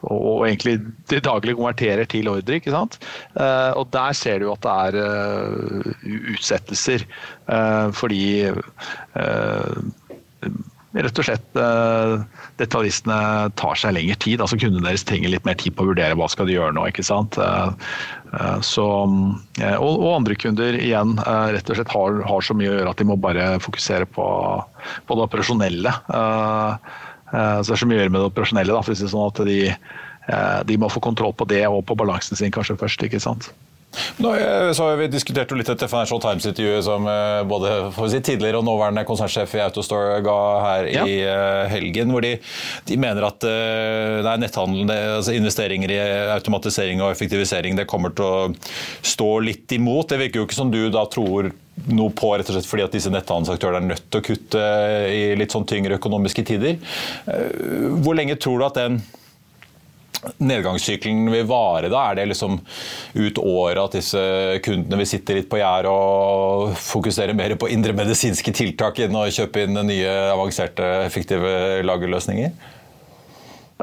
Og, 0.00 0.16
og, 0.16 0.46
egentlig 0.48 0.78
til 1.12 1.22
daglig 1.24 1.58
konverterer 1.58 2.08
til 2.08 2.30
ordre. 2.32 2.56
ikke 2.56 2.72
sant? 2.72 2.98
og 3.36 3.84
der 3.92 4.16
ser 4.16 4.40
du 4.40 4.48
at 4.54 4.64
det 4.64 4.74
er 4.88 5.92
utsettelser. 6.32 7.06
fordi 8.00 8.24
rett 10.96 11.20
og 11.20 11.26
slett 11.26 11.58
eh, 11.60 12.14
detaljistene 12.60 13.18
tar 13.60 13.78
seg 13.78 13.94
lengre 13.96 14.16
tid. 14.22 14.40
altså 14.40 14.56
Kundene 14.60 14.86
deres 14.86 15.04
trenger 15.06 15.32
litt 15.32 15.44
mer 15.48 15.58
tid 15.60 15.76
på 15.76 15.84
å 15.84 15.90
vurdere 15.90 16.16
hva 16.16 16.28
skal 16.32 16.48
de 16.48 16.56
gjøre 16.56 16.74
nå. 16.76 16.86
ikke 16.88 17.04
sant? 17.04 17.36
Eh, 17.36 17.90
eh, 18.32 18.56
så, 18.64 18.86
og, 19.04 19.92
og, 19.92 20.08
andre 20.14 20.38
kunder 20.40 20.78
igjen 20.80 21.18
rett 21.20 21.68
og 21.68 21.78
slett 21.80 21.92
har, 21.92 22.22
har, 22.30 22.44
så 22.44 22.56
mye 22.56 22.72
å 22.72 22.78
gjøre 22.78 22.94
at 22.94 23.02
de 23.02 23.08
må 23.10 23.18
bare 23.20 23.50
fokusere 23.64 24.08
på, 24.08 24.26
på 25.04 25.18
det 25.18 25.28
operasjonelle. 25.28 25.94
Så 27.28 27.68
det 27.68 27.74
er 27.74 27.80
så 27.82 27.86
mye 27.88 27.98
å 27.98 28.02
gjøre 28.02 28.12
med 28.14 28.22
det 28.22 28.28
operasjonelle 28.30 28.72
da, 28.72 28.84
for 28.84 28.94
å 28.94 28.98
si 28.98 29.08
sånn 29.12 29.26
at 29.28 29.40
de, 29.44 29.58
de 30.64 30.78
må 30.80 30.88
få 30.88 31.02
kontroll 31.04 31.34
på 31.36 31.44
det 31.50 31.66
og 31.68 31.82
på 31.88 31.96
balansen 32.00 32.40
sin 32.40 32.54
kanskje 32.54 32.78
først. 32.80 33.04
ikke 33.04 33.20
sant? 33.20 33.50
Nå, 34.18 34.32
så 34.74 34.88
har 34.88 34.96
Vi 35.00 35.08
diskuterte 35.12 35.56
litt 35.58 35.68
et 35.72 35.84
Financial 35.84 36.20
Times-intervju 36.22 36.80
som 36.86 37.06
eh, 37.08 37.42
både 37.48 37.72
si, 38.10 38.20
tidligere 38.24 38.60
og 38.60 38.66
nåværende 38.66 39.04
konsernsjef 39.08 39.54
i 39.58 39.62
Autostore 39.64 40.18
ga 40.24 40.38
her 40.64 40.88
ja. 40.92 41.04
i 41.06 41.18
uh, 41.24 41.68
helgen. 41.70 42.12
hvor 42.14 42.24
de, 42.24 42.34
de 42.88 42.98
mener 43.00 43.28
at 43.28 43.46
uh, 43.46 44.18
nei, 44.26 44.36
netthandel, 44.44 44.90
altså 45.18 45.36
investeringer 45.36 45.92
i 45.94 46.00
automatisering 46.34 47.02
og 47.04 47.12
effektivisering 47.12 47.78
det 47.78 47.88
kommer 47.90 48.14
til 48.16 48.26
å 48.26 48.48
stå 49.06 49.30
litt 49.44 49.76
imot. 49.76 50.10
Det 50.10 50.20
virker 50.24 50.42
jo 50.42 50.48
ikke 50.48 50.58
som 50.58 50.72
du 50.72 50.80
da 50.92 51.04
tror 51.10 51.52
noe 51.88 52.10
på, 52.10 52.32
rett 52.34 52.48
og 52.50 52.56
slett 52.56 52.68
fordi 52.68 52.84
at 52.88 52.96
disse 52.96 53.12
netthandelsaktørene 53.12 53.84
er 53.84 53.92
nødt 53.92 54.08
til 54.08 54.20
å 54.20 54.26
kutte 54.26 54.64
i 55.14 55.22
litt 55.38 55.54
sånn 55.54 55.66
tyngre 55.68 56.00
økonomiske 56.00 56.42
tider. 56.48 56.80
Hvor 58.02 58.18
lenge 58.18 58.38
tror 58.40 58.58
du 58.58 58.66
at 58.66 58.80
den 58.80 58.98
nedgangssykkelen 60.38 61.28
vil 61.32 61.46
vare? 61.48 61.90
da? 61.92 62.04
Er 62.10 62.18
det 62.18 62.28
liksom 62.32 62.58
ut 63.14 63.38
året 63.42 63.82
at 63.82 63.98
disse 63.98 64.22
kundene 64.64 65.00
vil 65.02 65.10
sitte 65.10 65.36
litt 65.36 65.50
på 65.50 65.60
gjerdet 65.60 65.92
og 65.92 66.74
fokusere 66.82 67.36
mer 67.38 67.56
på 67.60 67.70
indremedisinske 67.74 68.54
tiltak 68.56 69.02
enn 69.04 69.16
å 69.18 69.28
kjøpe 69.32 69.66
inn 69.66 69.78
nye, 69.88 70.16
avanserte, 70.32 70.88
effektive 71.06 71.82
lagerløsninger? 71.86 72.76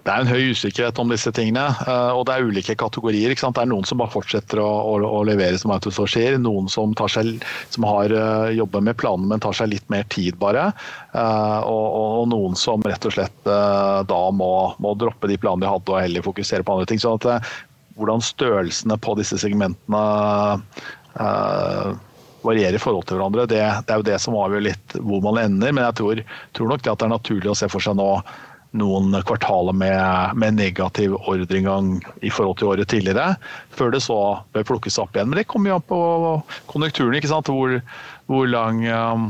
Det 0.06 0.14
er 0.14 0.22
en 0.22 0.30
høy 0.30 0.52
usikkerhet 0.54 1.00
om 1.02 1.10
disse 1.10 1.32
tingene, 1.34 1.64
eh, 1.82 2.12
og 2.14 2.28
det 2.28 2.36
er 2.36 2.46
ulike 2.46 2.76
kategorier. 2.78 3.32
Det 3.34 3.62
er 3.62 3.70
noen 3.72 3.88
som 3.90 3.98
bare 3.98 4.14
fortsetter 4.14 4.62
å, 4.62 4.68
å, 4.92 5.00
å 5.02 5.22
levere 5.26 5.58
som 5.58 5.74
autosorsier, 5.74 6.38
noen 6.38 6.70
som, 6.70 6.94
seg, 7.10 7.42
som 7.74 7.88
har 7.90 8.14
uh, 8.14 8.52
jobber 8.54 8.86
med 8.86 9.00
planene, 9.02 9.32
men 9.34 9.42
tar 9.42 9.58
seg 9.58 9.72
litt 9.74 9.90
mer 9.90 10.06
tid 10.14 10.38
bare. 10.38 10.68
Uh, 11.10 11.66
og, 11.66 11.88
og, 11.98 12.22
noen 12.36 12.54
som 12.60 12.86
rett 12.86 13.10
og 13.10 13.18
slett 13.18 13.50
uh, 13.50 14.06
da 14.06 14.22
må, 14.30 14.52
må, 14.78 14.94
droppe 14.94 15.32
de 15.32 15.42
planene 15.42 15.66
de 15.66 15.74
hadde 15.74 15.96
og 15.96 16.04
heller 16.04 16.30
fokusere 16.30 16.62
på 16.62 16.78
andre 16.78 16.92
ting. 16.94 17.02
sånn 17.02 17.18
at 17.26 17.58
hvordan 17.98 18.22
størrelsene 18.22 19.02
på 19.02 19.18
disse 19.18 19.42
segmentene 19.42 20.06
varierer 22.46 22.78
i 22.78 22.82
forhold 22.82 23.08
til 23.10 23.18
hverandre, 23.18 23.50
det, 23.50 23.64
det, 23.88 23.94
er 23.94 24.02
jo 24.04 24.12
det 24.14 24.22
som 24.22 24.38
avgjør 24.38 24.68
litt 24.68 25.00
hvor 25.00 25.24
man 25.26 25.42
ender. 25.42 25.74
Men 25.74 25.88
jeg 25.88 25.98
tror, 25.98 26.28
tror 26.54 26.76
nok 26.76 26.84
det 26.86 26.94
at 26.94 27.02
det 27.02 27.08
er 27.08 27.18
naturlig 27.18 27.56
å 27.56 27.58
se 27.58 27.72
for 27.72 27.82
seg 27.82 27.98
nå 27.98 28.12
noen 28.76 29.16
kvartaler 29.28 29.76
med, 29.76 30.36
med, 30.40 30.58
negativ 30.60 31.16
ordreinngang 31.26 31.98
i 32.26 32.32
forhold 32.34 32.60
til 32.60 32.74
året 32.74 32.90
tidligere, 32.92 33.36
før 33.76 33.94
det 33.96 34.04
så 34.06 34.20
bør 34.56 34.68
plukkes 34.72 35.00
opp 35.02 35.16
igjen. 35.16 35.32
Men 35.32 35.42
det 35.42 35.48
kommer 35.52 35.72
jo 35.72 35.80
an 35.80 35.88
på 35.90 36.02
konjunkturen, 36.72 37.18
ikke 37.18 37.32
sant? 37.32 37.52
Hvor, 37.52 37.80
hvor 38.32 38.50
lang 38.52 38.84
um, 38.90 39.30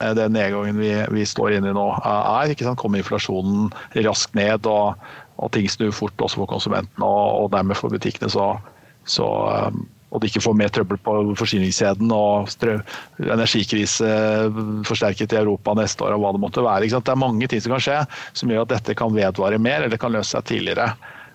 den 0.00 0.36
nedgangen 0.36 0.80
vi, 0.80 0.92
vi, 1.14 1.26
står 1.28 1.56
inne 1.56 1.72
i 1.72 1.76
nå 1.76 1.88
er. 2.02 2.52
ikke 2.52 2.66
sant? 2.66 2.80
Kommer 2.80 3.00
inflasjonen 3.00 3.72
raskt 4.04 4.36
ned, 4.38 4.68
og, 4.70 5.00
og 5.40 5.52
ting 5.54 5.68
snur 5.70 5.94
fort 5.94 6.20
også 6.20 6.42
for 6.42 6.54
konsumentene 6.56 7.08
og, 7.08 7.44
og 7.44 7.52
dermed 7.56 7.78
for 7.78 7.92
butikkene, 7.92 8.30
så, 8.32 8.54
så 9.08 9.28
um, 9.70 9.84
og 10.14 10.22
de 10.22 10.30
ikke 10.30 10.44
får 10.44 10.54
mer 10.58 10.70
trøbbel 10.70 11.00
på 11.02 11.16
forsyningskjeden 11.40 12.12
og 12.14 12.52
energikrise 13.18 14.12
forsterket 14.86 15.34
i 15.34 15.40
Europa 15.40 15.74
neste 15.74 16.06
år 16.06 16.14
og 16.14 16.22
hva 16.22 16.32
det 16.36 16.44
måtte 16.44 16.64
være. 16.64 16.86
Det 16.86 17.10
er 17.10 17.18
mange 17.18 17.50
ting 17.50 17.62
som 17.64 17.74
kan 17.74 17.82
skje 17.82 17.98
som 18.38 18.52
gjør 18.52 18.68
at 18.68 18.76
dette 18.76 18.96
kan 18.98 19.14
vedvare 19.14 19.58
mer 19.58 19.84
eller 19.84 20.00
kan 20.00 20.14
løse 20.14 20.36
seg 20.36 20.46
tidligere. 20.52 20.92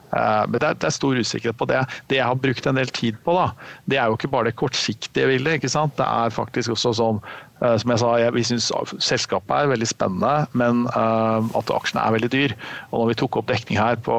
Eh, 0.09 0.45
men 0.49 0.57
det 0.57 0.65
er, 0.65 0.77
det 0.79 0.87
er, 0.89 0.95
stor 0.95 1.19
usikkerhet 1.19 1.57
på 1.59 1.67
det. 1.69 1.83
Det 2.09 2.17
jeg 2.17 2.25
har 2.25 2.39
brukt 2.41 2.69
en 2.69 2.79
del 2.79 2.89
tid 2.95 3.19
på, 3.25 3.35
da, 3.37 3.49
det 3.91 3.99
er 3.99 4.09
jo 4.09 4.17
ikke 4.17 4.31
bare 4.33 4.49
det 4.49 4.57
kortsiktige 4.59 5.29
bildet. 5.29 5.59
ikke 5.59 5.71
sant? 5.71 5.95
Det 5.99 6.07
er 6.07 6.33
faktisk 6.33 6.73
også 6.73 6.95
sånn 6.97 7.21
uh, 7.61 7.75
som 7.81 7.93
jeg 7.93 8.01
sa, 8.01 8.13
jeg, 8.23 8.35
Vi 8.37 8.45
syns 8.49 8.71
selskapet 9.05 9.55
er 9.55 9.73
veldig 9.73 9.89
spennende, 9.89 10.47
men 10.57 10.85
uh, 10.95 11.43
at 11.59 11.73
aksjene 11.75 12.05
er 12.05 12.15
veldig 12.17 12.31
dyr. 12.33 12.55
Og 12.89 13.03
når 13.03 13.11
vi 13.11 13.19
tok 13.21 13.41
opp 13.41 13.51
dekning 13.51 13.81
her 13.81 13.99
på, 14.05 14.15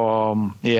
i, 0.63 0.77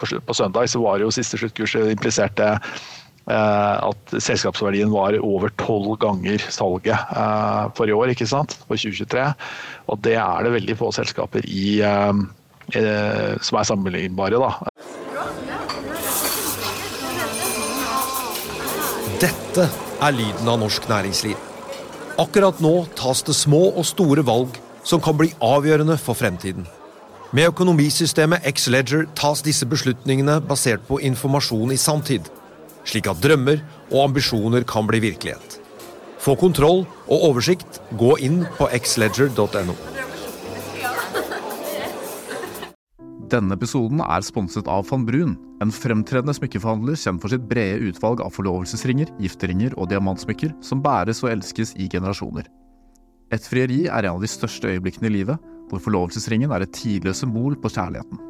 på, 0.00 0.10
på 0.26 0.38
søndag, 0.40 0.72
så 0.72 0.82
var 0.82 0.98
det 0.98 1.06
jo 1.06 1.14
siste 1.14 1.38
sluttkurset 1.40 1.92
impliserte 1.94 2.56
Eh, 2.56 2.99
at 3.30 4.14
selskapsverdien 4.22 4.90
var 4.92 5.16
over 5.24 5.52
tolv 5.60 5.96
ganger 6.02 6.42
salget 6.52 6.94
eh, 6.94 7.64
for 7.76 7.90
i 7.90 7.94
år, 7.94 8.12
ikke 8.14 8.28
sant? 8.28 8.56
for 8.66 8.78
2023. 8.78 9.26
Og 9.90 10.00
det 10.04 10.16
er 10.20 10.46
det 10.46 10.54
veldig 10.54 10.76
få 10.78 10.90
selskaper 10.94 11.46
i, 11.46 11.80
eh, 11.82 13.36
som 13.42 13.60
er 13.60 13.68
sammenlignbare. 13.68 14.40
da. 14.40 14.50
Dette 19.20 19.68
er 20.00 20.16
lyden 20.16 20.48
av 20.48 20.60
norsk 20.62 20.88
næringsliv. 20.88 21.36
Akkurat 22.20 22.60
nå 22.60 22.74
tas 22.96 23.22
det 23.24 23.36
små 23.36 23.70
og 23.70 23.86
store 23.88 24.24
valg 24.26 24.56
som 24.84 25.00
kan 25.00 25.16
bli 25.16 25.32
avgjørende 25.44 25.96
for 26.00 26.16
fremtiden. 26.16 26.66
Med 27.32 27.52
økonomisystemet 27.52 28.42
X-Leger 28.48 29.06
tas 29.14 29.42
disse 29.46 29.66
beslutningene 29.68 30.40
basert 30.42 30.82
på 30.88 30.98
informasjon 31.06 31.70
i 31.72 31.78
sanntid 31.78 32.26
slik 32.88 33.08
at 33.10 33.20
drømmer 33.22 33.62
og 33.90 34.08
ambisjoner 34.08 34.66
kan 34.68 34.88
bli 34.88 35.02
virkelighet. 35.10 35.60
Få 36.20 36.36
kontroll 36.36 36.84
og 37.08 37.28
oversikt. 37.30 37.80
Gå 37.96 38.16
inn 38.24 38.44
på 38.58 38.68
xledger.no. 38.68 39.76
Denne 43.30 43.54
episoden 43.54 44.00
er 44.02 44.24
sponset 44.26 44.66
av 44.68 44.88
van 44.90 45.04
Brun, 45.06 45.36
en 45.62 45.70
fremtredende 45.70 46.34
smykkeforhandler 46.34 46.98
kjent 46.98 47.22
for 47.22 47.30
sitt 47.30 47.44
brede 47.50 47.92
utvalg 47.92 48.22
av 48.24 48.32
forlovelsesringer, 48.34 49.12
gifteringer 49.22 49.76
og 49.78 49.92
diamantsmykker 49.92 50.56
som 50.66 50.82
bæres 50.82 51.22
og 51.22 51.30
elskes 51.36 51.76
i 51.78 51.86
generasjoner. 51.92 52.48
Et 53.30 53.46
frieri 53.46 53.84
er 53.86 54.08
en 54.08 54.16
av 54.16 54.24
de 54.24 54.30
største 54.30 54.72
øyeblikkene 54.72 55.06
i 55.12 55.14
livet, 55.20 55.38
hvor 55.70 55.84
forlovelsesringen 55.84 56.50
er 56.50 56.66
et 56.66 56.74
tidløst 56.74 57.22
symbol 57.22 57.54
på 57.54 57.70
kjærligheten. 57.70 58.29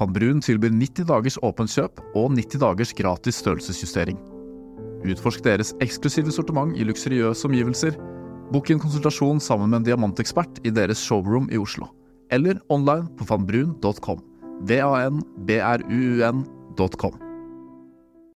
Van 0.00 0.12
Brun 0.12 0.40
tilbyr 0.40 0.72
90 0.72 1.04
dagers 1.08 1.38
åpent 1.44 1.70
kjøp 1.72 2.00
og 2.16 2.32
90 2.32 2.60
dagers 2.62 2.92
gratis 2.96 3.36
størrelsesjustering. 3.42 4.18
Utforsk 5.02 5.44
deres 5.44 5.74
eksklusive 5.84 6.32
sortiment 6.32 6.76
i 6.78 6.84
luksuriøse 6.86 7.46
omgivelser. 7.48 7.92
Bok 8.52 8.70
en 8.70 8.80
konsultasjon 8.82 9.40
sammen 9.42 9.68
med 9.70 9.78
en 9.80 9.86
diamantekspert 9.90 10.60
i 10.66 10.70
deres 10.74 11.00
showroom 11.02 11.50
i 11.52 11.58
Oslo. 11.60 11.86
Eller 12.32 12.54
online 12.72 13.08
på 13.18 13.24
vanbrun.com. 13.28 14.18
V-a-n-b-r-u-u-n.com. 14.68 15.14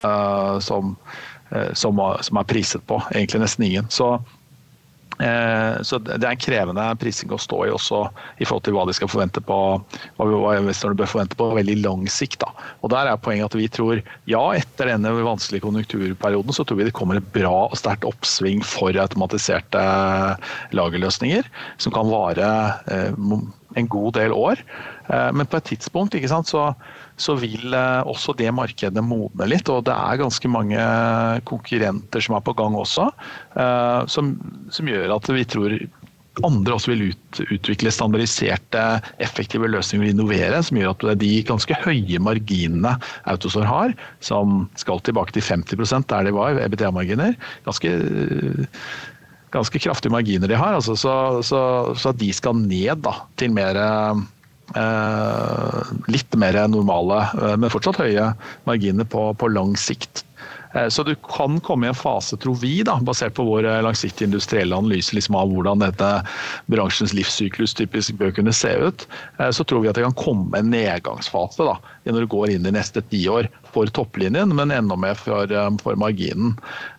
Uh, 0.05 0.59
som, 0.59 0.95
uh, 1.51 1.73
som, 1.73 2.01
som, 2.21 2.37
er 2.37 2.43
priset 2.49 2.83
på. 2.87 2.99
Egentlig 3.13 3.39
nesten 3.45 3.63
ingen. 3.69 3.87
Så 3.89 4.19
Eh, 4.19 4.44
så 5.15 5.99
Det 6.03 6.17
er 6.19 6.33
en 6.33 6.41
krevende 6.41 6.85
prising 6.99 7.31
å 7.31 7.39
stå 7.39 7.61
i 7.65 7.71
også 7.71 8.01
i 8.43 8.47
forhold 8.47 8.65
til 8.67 8.75
hva 8.75 8.83
de 8.87 8.95
skal 8.97 9.11
forvente 9.11 9.41
på 9.43 9.59
hva 10.19 10.55
investorene 10.57 10.99
bør 10.99 11.11
forvente 11.11 11.37
på 11.39 11.47
veldig 11.55 11.77
lang 11.83 12.03
sikt. 12.11 12.41
Da. 12.43 12.51
Og 12.83 12.91
Der 12.91 13.07
er 13.07 13.21
poenget 13.21 13.47
at 13.47 13.57
vi 13.59 13.69
tror 13.71 14.01
ja, 14.29 14.43
etter 14.57 14.91
denne 14.91 15.13
vanskelige 15.15 15.63
konjunkturperioden 15.63 16.55
så 16.55 16.65
tror 16.67 16.81
vi 16.81 16.89
det 16.89 16.95
kommer 16.97 17.21
et 17.21 17.33
bra 17.35 17.69
og 17.69 17.77
sterkt 17.79 18.07
oppsving 18.07 18.63
for 18.65 18.95
automatiserte 18.99 19.83
lagerløsninger, 20.75 21.47
som 21.79 21.95
kan 21.95 22.11
vare 22.11 22.49
eh, 22.91 23.13
en 23.75 23.89
god 23.91 24.15
del 24.17 24.35
år. 24.35 24.61
Eh, 25.07 25.31
men 25.35 25.49
på 25.49 25.59
et 25.59 25.69
tidspunkt 25.73 26.17
sant, 26.29 26.49
så, 26.51 26.69
så, 27.17 27.35
vil 27.39 27.73
eh, 27.73 28.01
også 28.07 28.35
det 28.37 28.51
markedet 28.55 29.03
modne 29.05 29.49
litt. 29.51 29.69
Og 29.71 29.85
det 29.87 29.95
er 29.95 30.23
ganske 30.23 30.51
mange 30.51 30.87
konkurrenter 31.49 32.23
som 32.23 32.37
er 32.37 32.45
på 32.45 32.55
gang 32.57 32.77
også, 32.79 33.11
eh, 33.59 34.01
som, 34.11 34.35
som 34.73 34.91
gjør 34.91 35.17
at 35.19 35.31
vi 35.35 35.47
tror 35.49 35.79
andre 36.43 36.75
også 36.75 36.91
vil 36.91 37.13
ut, 37.13 37.39
utvikle 37.53 37.91
standardiserte, 37.93 38.81
effektive 39.23 39.69
løsninger 39.71 40.09
og 40.09 40.13
innovere, 40.15 40.59
som 40.65 40.79
gjør 40.79 40.95
at 40.95 41.21
de 41.21 41.31
ganske 41.47 41.77
høye 41.85 42.19
marginene 42.23 42.95
Autosor 43.31 43.67
har, 43.69 43.93
som 44.19 44.65
skal 44.79 45.03
tilbake 45.05 45.35
til 45.35 45.45
50% 45.45 46.09
der 46.11 46.27
de 46.27 46.35
var, 46.35 46.59
EBTA-marginer, 46.65 47.37
ganske, 47.67 47.93
ganske 49.55 49.81
kraftige 49.81 50.13
marginer 50.13 50.51
de 50.51 50.59
har, 50.59 50.77
altså, 50.77 50.97
så, 50.99 51.15
så, 51.45 51.59
så, 51.97 52.13
de 52.15 52.29
skal 52.35 52.59
ned 52.59 53.03
da, 53.07 53.17
til 53.39 53.55
mer 53.55 53.79
Eh, 54.73 55.81
litt 56.09 56.35
mer 56.35 56.57
normale, 56.67 57.21
eh, 57.37 57.57
men 57.57 57.71
fortsatt 57.71 58.01
høye 58.01 58.31
marginer 58.65 59.05
på, 59.07 59.27
på 59.37 59.49
lang 59.53 59.75
sikt. 59.77 60.23
Eh, 60.73 60.87
så 60.89 61.05
du 61.05 61.13
kan 61.29 61.59
komme 61.63 61.85
i 61.85 61.91
en 61.91 61.97
fase, 61.97 62.35
tror 62.41 62.57
vi, 62.63 62.79
da, 62.87 62.97
basert 63.05 63.37
på 63.37 63.45
vår 63.45 63.67
langsiktige 63.85 64.27
industrielle 64.31 64.75
analyse 64.75 65.15
liksom 65.15 65.37
av 65.37 65.53
hvordan 65.53 65.85
dette 65.85 66.09
bransjens 66.73 67.13
livssyklus 67.15 67.77
typisk 67.77 68.17
bør 68.19 68.33
kunne 68.35 68.55
se 68.57 68.73
ut, 68.89 69.05
så 69.37 69.63
tror 69.63 69.85
vi 69.85 69.91
at 69.91 69.99
det 69.99 70.07
kan 70.07 70.17
komme 70.17 70.57
en 70.57 70.73
nedgangsfase 70.73 71.69
da, 71.69 71.77
når 72.09 72.25
du 72.25 72.33
går 72.33 72.57
inn 72.57 72.67
i 72.67 72.73
neste 72.75 73.05
tiår 73.13 73.51
for 73.75 73.91
topplinjen, 73.91 74.53
men 74.55 74.71
enda 74.71 74.95
mer 74.99 75.17
for, 75.19 75.51
for 75.83 75.99
marginen. 75.99 76.55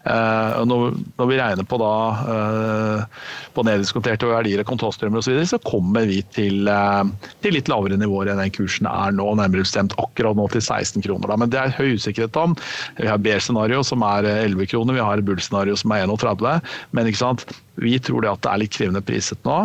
Eh, 0.06 0.58
når, 0.68 0.94
når, 1.16 1.30
vi 1.30 1.38
regner 1.40 1.66
på, 1.66 1.78
da, 1.80 1.92
eh, 2.32 3.30
på 3.56 3.64
neddiskonterte 3.66 4.28
verdier 4.30 4.62
og 4.62 4.68
kontantstrømmer 4.68 5.22
osv., 5.22 5.40
så, 5.40 5.56
så 5.56 5.60
kommer 5.66 6.06
vi 6.10 6.20
til, 6.36 6.68
eh, 6.70 7.32
til, 7.42 7.56
litt 7.56 7.70
lavere 7.72 7.98
nivåer 7.98 8.30
enn 8.32 8.42
den 8.44 8.54
kursen 8.54 8.88
er 8.90 9.16
nå, 9.16 9.28
nærmere 9.40 9.64
bestemt 9.64 9.96
akkurat 10.02 10.38
nå 10.38 10.48
til 10.52 10.62
16 10.62 11.04
kroner. 11.06 11.32
Da. 11.32 11.40
Men 11.42 11.54
det 11.54 11.62
er 11.62 11.76
høy 11.78 11.96
usikkerhet 11.96 12.38
om. 12.40 12.56
Vi 13.00 13.08
har 13.10 13.22
B-scenario 13.22 13.82
som 13.86 14.04
er 14.06 14.28
11 14.36 14.70
kroner, 14.72 14.98
vi 14.98 15.06
har 15.08 15.24
Bull-scenario 15.26 15.78
som 15.80 15.94
er 15.96 16.06
31. 16.06 16.60
Men 16.96 17.10
ikke 17.10 17.24
sant? 17.24 17.48
vi 17.76 17.98
tror 18.00 18.24
det 18.24 18.30
at 18.30 18.44
det 18.44 18.52
er 18.52 18.60
litt 18.62 18.72
krevende 18.72 19.02
priset 19.04 19.42
nå, 19.44 19.56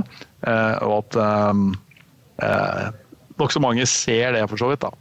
og 0.83 0.93
at 0.97 1.15
eh, 1.23 2.89
nokså 3.39 3.61
mange 3.63 3.85
ser 3.87 4.35
det, 4.35 4.43
for 4.51 4.59
så 4.59 4.71
vidt. 4.71 4.83
da. 4.83 4.91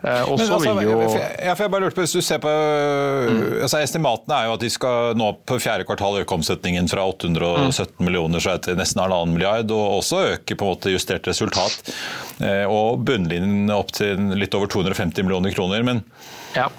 Eh, 0.00 0.22
og 0.24 0.38
så 0.40 0.46
altså, 0.54 0.72
vil 0.78 0.86
jo 0.88 0.94
ja, 1.12 1.52
for 1.52 1.66
jeg 1.66 1.72
bare 1.74 1.84
lurte 1.84 1.98
på, 1.98 2.04
hvis 2.06 2.14
du 2.16 2.24
ser 2.24 2.40
på 2.40 2.48
mm. 2.50 3.40
altså 3.66 3.82
Estimatene 3.84 4.36
er 4.38 4.46
jo 4.48 4.54
at 4.56 4.64
de 4.64 4.70
skal 4.72 5.18
nå 5.20 5.28
på 5.44 5.58
fjerde 5.60 5.84
kvartal 5.88 6.22
øke 6.22 6.38
omsetningen 6.38 6.88
fra 6.88 7.04
817 7.04 7.98
mm. 7.98 8.06
millioner 8.08 8.40
så 8.40 8.56
til 8.64 8.78
nesten 8.80 9.02
halvannen 9.04 9.36
milliard, 9.36 9.72
og 9.76 10.00
også 10.00 10.22
øke 10.34 10.56
på 10.56 10.66
en 10.66 10.72
måte 10.72 10.94
justert 10.94 11.28
resultat. 11.28 11.92
Eh, 12.40 12.64
og 12.64 13.04
bunnlinjen 13.04 13.68
opp 13.74 13.92
til 13.96 14.32
litt 14.40 14.56
over 14.56 14.72
250 14.72 15.26
millioner 15.26 15.52
kroner. 15.56 15.84
men 15.84 16.04
ja. 16.56 16.70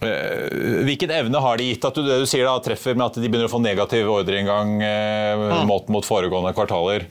Eh, 0.00 0.84
hvilken 0.86 1.10
evne 1.10 1.40
har 1.42 1.58
de 1.58 1.72
gitt 1.72 1.84
at 1.88 1.96
du, 1.96 2.04
det 2.06 2.20
du 2.22 2.28
sier 2.30 2.46
da, 2.46 2.54
treffer 2.62 2.94
med 2.94 3.08
at 3.08 3.18
de 3.18 3.26
begynner 3.26 3.48
å 3.48 3.52
få 3.52 3.60
negativ 3.62 4.10
ordreinngang 4.12 4.76
mm. 4.78 5.66
målt 5.66 5.90
mot 5.90 6.06
foregående 6.06 6.54
kvartaler? 6.54 7.08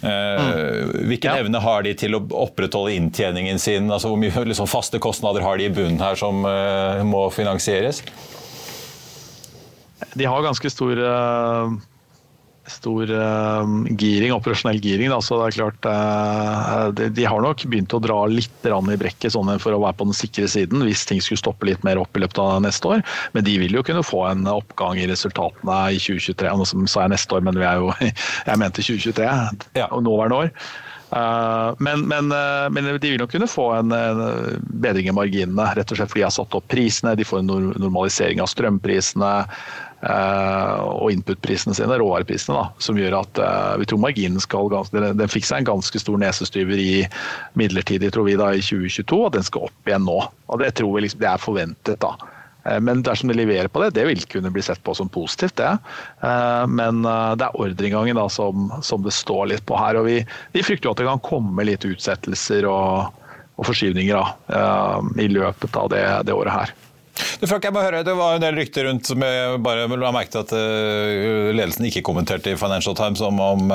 Mm. 0.00 1.08
Hvilken 1.10 1.28
ja. 1.28 1.42
evne 1.42 1.60
har 1.60 1.84
de 1.84 1.92
til 2.00 2.16
å 2.16 2.22
opprettholde 2.46 2.94
inntjeningen 2.96 3.60
sin? 3.60 3.90
Altså, 3.92 4.08
hvor 4.08 4.20
mye 4.20 4.46
liksom, 4.48 4.70
faste 4.70 5.00
kostnader 5.02 5.44
har 5.44 5.60
de 5.60 5.68
i 5.68 5.74
bunnen 5.74 6.00
her 6.00 6.16
som 6.16 6.40
uh, 6.48 7.04
må 7.04 7.26
finansieres? 7.34 8.00
De 10.16 10.24
har 10.24 10.40
ganske 10.46 10.72
stor 10.72 11.02
uh, 11.04 11.76
stor 12.70 13.10
uh, 13.10 13.64
giring, 13.98 14.32
operasjonell 14.34 14.80
giring. 14.82 15.10
Da. 15.12 15.20
Så 15.24 15.38
det 15.40 15.48
er 15.48 15.56
klart 15.58 15.88
uh, 15.88 16.88
de, 16.96 17.10
de, 17.16 17.26
har 17.28 17.42
nok 17.44 17.64
begynt 17.70 17.94
å 17.96 18.02
dra 18.02 18.18
litt 18.30 18.66
i 18.66 18.98
brekket 19.00 19.34
sånn 19.34 19.52
for 19.62 19.76
å 19.76 19.82
være 19.82 19.98
på 19.98 20.08
den 20.08 20.16
sikre 20.16 20.48
siden 20.50 20.84
hvis 20.86 21.06
ting 21.08 21.22
skulle 21.24 21.40
stoppe 21.40 21.68
litt 21.68 21.84
mer 21.86 22.00
opp 22.00 22.16
i 22.16 22.24
løpet 22.24 22.42
av 22.42 22.60
neste 22.64 22.96
år. 22.96 23.04
Men 23.36 23.46
de 23.46 23.56
vil 23.62 23.78
jo 23.78 23.84
kunne 23.86 24.06
få 24.06 24.24
en 24.30 24.46
oppgang 24.50 25.00
i 25.00 25.08
resultatene 25.10 25.80
i 25.94 26.00
2023. 26.02 26.54
Nå 26.60 26.68
sa 26.90 27.06
jeg 27.06 27.14
neste 27.14 27.36
år, 27.36 27.44
men 27.46 27.58
vi 27.58 27.66
er 27.66 27.82
jo, 27.82 27.90
jeg 28.50 28.62
mente 28.62 28.86
2023, 28.86 29.28
ja. 29.80 29.90
nåværende 29.90 30.44
år. 30.44 30.54
Uh, 31.10 31.74
men, 31.82 32.04
men, 32.06 32.30
uh, 32.30 32.70
men, 32.70 32.86
de 33.02 33.10
vil 33.10 33.18
nok 33.18 33.32
kunne 33.34 33.50
få 33.50 33.66
en, 33.80 33.94
bedring 34.82 35.10
i 35.10 35.14
marginene, 35.14 35.66
rett 35.74 35.90
og 35.90 35.98
slett 35.98 36.12
fordi 36.12 36.22
de 36.22 36.28
har 36.28 36.34
satt 36.34 36.56
opp 36.56 36.66
prisene. 36.70 37.16
De 37.18 37.26
får 37.26 37.42
en 37.42 37.54
normalisering 37.76 38.42
av 38.42 38.50
strømprisene. 38.52 39.36
Eh, 40.00 40.76
og 40.80 41.10
input-prisene 41.12 41.74
sine, 41.76 41.98
råvareprisene, 42.00 42.54
da, 42.56 42.80
som 42.80 42.96
gjør 42.96 43.18
at 43.18 43.40
vi 43.76 43.84
tror 43.90 44.00
marginen 44.00 44.40
skal 44.40 44.72
den 44.96 45.28
fikk 45.28 45.44
seg 45.44 45.60
en 45.60 45.68
ganske 45.74 46.00
stor 46.00 46.16
nesestyver 46.22 46.80
i 46.80 47.02
midlertidig, 47.60 48.08
tror 48.14 48.24
vi, 48.30 48.38
da, 48.40 48.48
i 48.56 48.64
2022, 48.64 49.18
og 49.26 49.34
den 49.36 49.44
skal 49.44 49.68
opp 49.68 49.90
igjen 49.92 50.08
nå. 50.08 50.16
og 50.24 50.64
Det 50.64 50.72
tror 50.80 50.96
vi 50.96 51.04
liksom, 51.04 51.20
det 51.20 51.28
er 51.28 51.44
forventet. 51.44 52.00
da. 52.00 52.14
Uh, 52.66 52.78
men 52.82 53.04
dersom 53.06 53.30
de 53.30 53.38
leverer 53.38 53.70
på 53.72 53.82
det, 53.84 53.92
det 53.98 54.06
vil 54.08 54.24
kunne 54.30 54.52
bli 54.54 54.64
sett 54.64 54.82
på 54.84 54.94
som 54.96 55.10
positivt, 55.12 55.56
det. 55.60 55.70
Men 56.70 57.02
det 57.02 57.46
er 57.46 57.56
ordreinngangen 57.58 58.18
da 58.18 58.26
som, 58.32 58.68
som, 58.84 59.02
det 59.04 59.12
står 59.14 59.48
litt 59.52 59.64
på 59.66 59.78
her. 59.78 59.98
og 60.00 60.06
Vi, 60.08 60.20
vi 60.54 60.62
frykter 60.64 60.88
jo 60.88 60.92
at 60.94 61.00
det 61.00 61.08
kan 61.08 61.22
komme 61.24 61.64
litt 61.66 61.84
utsettelser 61.88 62.68
og, 62.70 63.10
og 63.56 63.66
forskyvninger 63.66 64.16
da, 64.16 64.60
i 65.20 65.28
løpet 65.32 65.76
av 65.76 65.90
det, 65.92 66.04
det 66.28 66.36
året 66.36 66.54
her. 66.54 66.74
Du, 67.40 67.46
Frank, 67.48 67.64
jeg 67.64 67.74
må 67.74 67.82
høre, 67.84 68.04
Det 68.06 68.14
var 68.16 68.36
en 68.36 68.44
del 68.44 68.56
rykter 68.60 68.86
rundt 68.88 69.08
som 69.08 69.24
jeg 69.24 69.60
bare 69.64 69.88
la 69.90 70.12
merke 70.14 70.32
til 70.32 70.44
at 70.44 70.54
ledelsen 71.56 71.88
ikke 71.90 72.04
kommenterte 72.06 72.54
i 72.54 72.60
Financial 72.60 72.96
Times 72.96 73.22
om, 73.24 73.40
om 73.40 73.74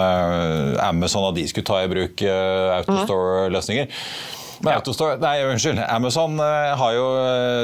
Amazon 0.85 1.29
at 1.29 1.37
de 1.37 1.45
skulle 1.49 1.67
ta 1.67 1.83
i 1.83 1.91
bruk 1.91 2.25
uh, 2.25 2.79
Autostore-løsninger. 2.79 3.91
Men 4.65 4.80
Autostore, 4.80 5.19
nei, 5.21 5.38
unnskyld. 5.45 5.80
Amazon 5.86 6.39
har 6.41 6.93
jo, 6.95 7.08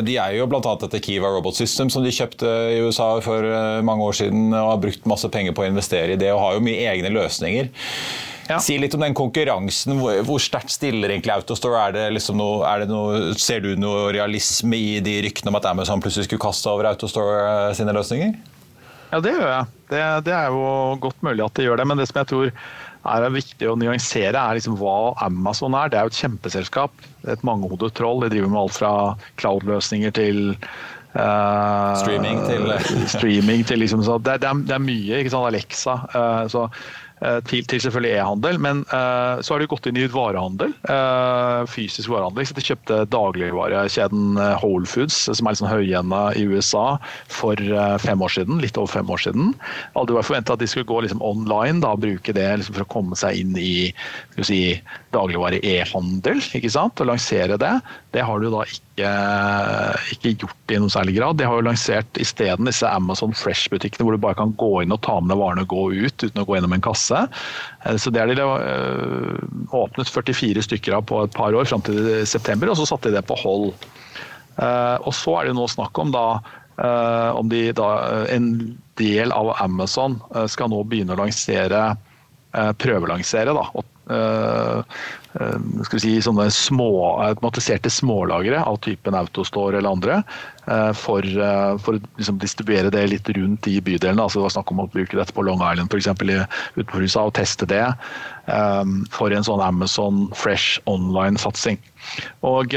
de 0.06 0.18
er 0.22 0.36
jo 0.38 0.46
bl.a. 0.50 0.62
dette 0.86 1.02
Kiva 1.02 1.32
Robot 1.34 1.58
System 1.58 1.90
som 1.90 2.06
de 2.06 2.14
kjøpte 2.14 2.50
i 2.76 2.82
USA 2.86 3.16
for 3.26 3.48
mange 3.86 4.06
år 4.06 4.20
siden 4.20 4.52
og 4.54 4.76
har 4.76 4.84
brukt 4.84 5.08
masse 5.10 5.30
penger 5.34 5.56
på 5.58 5.66
å 5.66 5.72
investere 5.72 6.14
i 6.14 6.20
det 6.22 6.30
og 6.30 6.44
har 6.44 6.60
jo 6.60 6.66
mye 6.68 6.92
egne 6.94 7.10
løsninger. 7.16 7.72
Ja. 8.52 8.60
Si 8.60 8.76
litt 8.80 8.96
om 8.98 9.04
den 9.04 9.16
konkurransen. 9.16 9.96
Hvor, 10.00 10.22
hvor 10.28 10.42
sterkt 10.44 10.74
stiller 10.74 11.14
egentlig 11.14 11.34
Autostore? 11.36 11.80
Er 11.88 11.96
det 11.96 12.06
liksom 12.18 12.40
noe, 12.40 12.62
er 12.68 12.84
det 12.84 12.92
noe, 12.92 13.34
ser 13.40 13.64
du 13.64 13.74
noe 13.80 14.10
realisme 14.16 14.78
i 14.78 14.98
de 15.04 15.20
ryktene 15.28 15.54
om 15.54 15.60
at 15.60 15.70
Amazon 15.72 16.04
plutselig 16.04 16.28
skulle 16.28 16.44
kaste 16.44 16.72
over 16.72 16.90
Autostore 16.92 17.38
eh, 17.42 17.76
sine 17.78 17.96
løsninger? 17.96 18.36
Ja, 19.12 19.20
det 19.20 19.34
gjør 19.36 19.50
jeg. 19.50 19.68
Det, 19.92 20.00
det, 20.28 20.36
er 20.38 20.54
jo 20.54 20.96
godt 21.04 21.20
mulig 21.26 21.44
at 21.44 21.58
de 21.58 21.68
gjør 21.68 21.82
det. 21.82 21.88
Men 21.90 22.00
det 22.00 22.08
som 22.10 22.22
jeg 22.22 22.32
tror 22.32 22.54
er 23.12 23.34
viktig 23.34 23.68
å 23.68 23.76
nyansere, 23.80 24.38
er 24.40 24.58
liksom 24.58 24.78
hva 24.80 25.12
Amazon 25.26 25.76
er. 25.76 25.92
Det 25.92 26.00
er 26.00 26.08
jo 26.08 26.14
et 26.14 26.22
kjempeselskap. 26.22 27.06
Et 27.34 27.46
mangehodet 27.48 27.92
troll. 27.98 28.24
De 28.24 28.32
driver 28.32 28.54
med 28.54 28.62
alt 28.64 28.80
fra 28.80 28.96
cloud-løsninger 29.42 30.18
til 30.18 30.44
Uh, 31.12 31.92
streaming 32.00 32.38
til 32.48 32.70
streaming 33.12 33.66
til 33.68 33.82
liksom, 33.84 34.00
så 34.08 34.14
det, 34.24 34.38
det, 34.40 34.48
er, 34.48 34.62
det, 34.64 34.76
er, 34.78 34.80
mye. 34.80 35.18
Alexa. 35.50 35.98
Uh, 36.16 36.46
så 36.48 36.70
til, 37.48 37.66
til, 37.70 37.82
selvfølgelig 37.84 38.16
e-handel. 38.18 38.60
Men 38.62 38.84
uh, 38.92 39.42
så 39.44 39.54
har 39.54 39.62
de 39.62 39.70
gått 39.72 39.88
inn 39.90 40.00
i 40.00 40.08
varehandel, 40.12 40.74
uh, 40.90 41.62
fysisk 41.70 42.12
varehandel. 42.12 42.48
Så 42.48 42.58
de 42.58 42.66
kjøpte 42.66 43.02
dagligvarekjeden 43.14 44.40
Whole 44.62 44.90
Foods, 44.90 45.18
som 45.30 45.46
er 45.46 45.54
litt 45.54 45.62
sånn 45.62 45.72
høyenda 45.72 46.24
i 46.38 46.48
USA, 46.50 46.86
for 47.32 47.60
fem 48.02 48.26
år 48.26 48.36
siden. 48.36 48.62
Litt 48.64 48.80
over 48.80 48.92
fem 49.00 49.12
år 49.14 49.22
siden. 49.28 49.54
Aldri 50.00 50.18
var 50.18 50.28
forventa 50.28 50.56
at 50.58 50.64
de 50.64 50.70
skulle 50.70 50.90
gå 50.90 51.02
liksom, 51.06 51.22
online 51.26 51.84
da, 51.84 51.94
bruke 52.00 52.36
det 52.36 52.48
liksom, 52.62 52.78
for 52.78 52.86
å 52.86 52.92
komme 52.92 53.20
seg 53.20 53.42
inn 53.44 53.56
i 53.60 53.92
si, 54.42 54.62
dagligvare-e-handel 55.16 56.42
ikke 56.58 56.72
sant? 56.74 57.00
og 57.02 57.12
lansere 57.12 57.58
det. 57.62 57.74
Det 58.12 58.24
har 58.28 58.42
du 58.44 58.50
da 58.52 58.66
ikke, 58.68 59.12
ikke 60.12 60.34
gjort 60.44 60.74
i 60.74 60.80
noen 60.82 60.92
særlig 60.92 61.14
grad. 61.16 61.38
De 61.40 61.46
har 61.48 61.56
jo 61.56 61.64
lansert 61.64 62.20
isteden 62.20 62.68
disse 62.68 62.88
Amazon 62.88 63.32
Fresh-butikkene 63.38 64.04
hvor 64.04 64.18
du 64.18 64.24
bare 64.24 64.36
kan 64.40 64.52
gå 64.60 64.82
inn 64.84 64.92
og 64.92 65.00
ta 65.06 65.16
med 65.22 65.32
deg 65.32 65.40
varene 65.40 65.64
og 65.64 65.72
gå 65.72 65.86
ut 65.96 66.26
uten 66.26 66.42
å 66.42 66.46
gå 66.48 66.58
gjennom 66.58 66.76
en 66.76 66.84
kasse. 66.84 67.22
Eh, 67.86 67.96
så 67.96 68.12
det 68.12 68.20
har 68.20 68.34
de 68.34 68.44
eh, 68.44 69.38
åpnet 69.80 70.12
44 70.12 70.66
stykker 70.68 70.98
av 70.98 71.06
på 71.08 71.22
et 71.24 71.38
par 71.38 71.56
år 71.56 71.70
fram 71.72 71.84
til 71.88 72.02
september, 72.28 72.74
og 72.74 72.82
så 72.82 72.90
satte 72.90 73.08
de 73.08 73.16
det 73.16 73.24
på 73.30 73.40
hold. 73.40 73.72
Eh, 74.60 74.98
og 75.00 75.16
så 75.16 75.38
er 75.40 75.48
det 75.48 75.56
nå 75.56 75.70
snakk 75.72 76.04
om 76.04 76.12
da 76.16 76.26
om 76.82 77.46
de 77.52 77.68
da, 77.78 77.88
en 78.34 78.46
del 78.98 79.30
av 79.36 79.52
Amazon 79.62 80.16
skal 80.50 80.72
nå 80.72 80.80
begynne 80.90 81.14
å 81.14 81.20
lansere 81.20 81.82
prøvelansere 82.82 83.54
da, 83.54 83.66
skal 84.12 85.96
vi 85.96 86.02
si, 86.04 86.14
sånne 86.24 86.48
små, 86.52 86.90
automatiserte 87.24 87.92
smålagre 87.94 88.60
av 88.68 88.82
typen 88.84 89.16
Autostore 89.16 89.80
eller 89.80 89.94
andre. 89.96 90.18
For, 90.98 91.26
for 91.82 91.98
å 91.98 92.02
liksom 92.20 92.42
distribuere 92.42 92.92
det 92.94 93.06
litt 93.14 93.32
rundt 93.38 93.70
i 93.72 93.78
bydelene. 93.84 94.22
Altså 94.22 94.40
det 94.40 94.46
var 94.46 94.56
snakk 94.58 94.74
om 94.74 94.84
å 94.84 94.90
bruke 94.92 95.18
dette 95.18 95.36
på 95.36 95.46
Long 95.48 95.64
Island 95.64 95.94
f.eks. 95.94 96.12
utenfor 96.76 97.08
USA 97.08 97.26
og 97.30 97.34
teste 97.40 97.70
det 97.70 97.86
for 99.16 99.32
en 99.32 99.48
sånn 99.48 99.64
Amazon 99.64 100.28
Fresh 100.38 100.84
online-satsing. 100.92 101.80
Og 102.46 102.76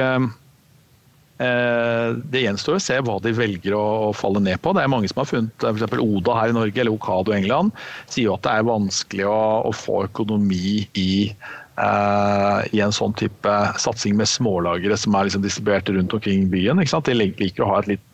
det 2.31 2.45
gjenstår 2.45 2.79
å 2.79 2.83
se 2.83 2.99
hva 3.05 3.19
de 3.23 3.33
velger 3.37 3.77
å 3.77 4.13
falle 4.17 4.43
ned 4.45 4.61
på. 4.63 4.73
Det 4.77 4.85
er 4.85 4.93
mange 4.93 5.11
som 5.11 5.23
har 5.23 5.31
funnet 5.31 5.67
f.eks. 5.67 5.99
Oda 6.05 6.39
her 6.39 6.53
i 6.53 6.57
Norge 6.57 6.81
eller 6.81 6.95
Okado 6.95 7.35
i 7.35 7.39
England 7.39 7.75
sier 8.07 8.29
jo 8.29 8.37
at 8.37 8.47
det 8.47 8.55
er 8.55 8.69
vanskelig 8.69 9.29
å, 9.31 9.41
å 9.69 9.75
få 9.75 10.05
økonomi 10.09 10.85
i 11.01 11.11
i 11.75 12.81
en 12.85 12.95
sånn 12.95 13.15
type 13.19 13.53
satsing 13.83 14.15
med 14.19 14.31
smålagre 14.31 14.95
som 14.99 15.15
er 15.19 15.27
liksom 15.27 15.43
distribuert 15.43 15.89
rundt 15.91 16.13
omkring 16.15 16.47
byen. 16.53 16.79
De 16.79 17.15
liker 17.19 17.65
å 17.65 17.71
ha 17.73 17.81
et 17.83 17.89
litt 17.95 18.05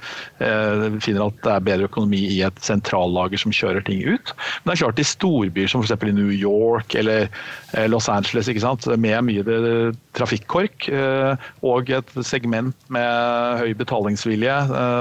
uh, 0.40 0.88
finner 1.04 1.26
at 1.26 1.42
det 1.44 1.52
er 1.52 1.66
bedre 1.66 1.88
økonomi 1.90 2.22
i 2.38 2.40
et 2.46 2.62
sentrallager 2.64 3.42
som 3.42 3.52
kjører 3.52 3.84
ting 3.84 4.00
ut. 4.06 4.32
Men 4.62 4.72
det 4.72 4.78
er 4.78 4.82
klart 4.86 5.02
i 5.02 5.06
storbyer 5.06 5.68
som 5.68 5.84
f.eks. 5.84 6.06
i 6.08 6.14
New 6.16 6.32
York 6.32 6.96
eller 6.96 7.28
uh, 7.28 7.84
Los 7.90 8.08
Angeles 8.08 8.48
med 8.96 9.26
mye 9.28 9.44
trafikkork 10.16 10.88
og 11.66 11.90
et 11.92 12.10
segment 12.26 12.76
med 12.92 13.60
høy 13.60 13.74
betalingsvilje 13.78 14.54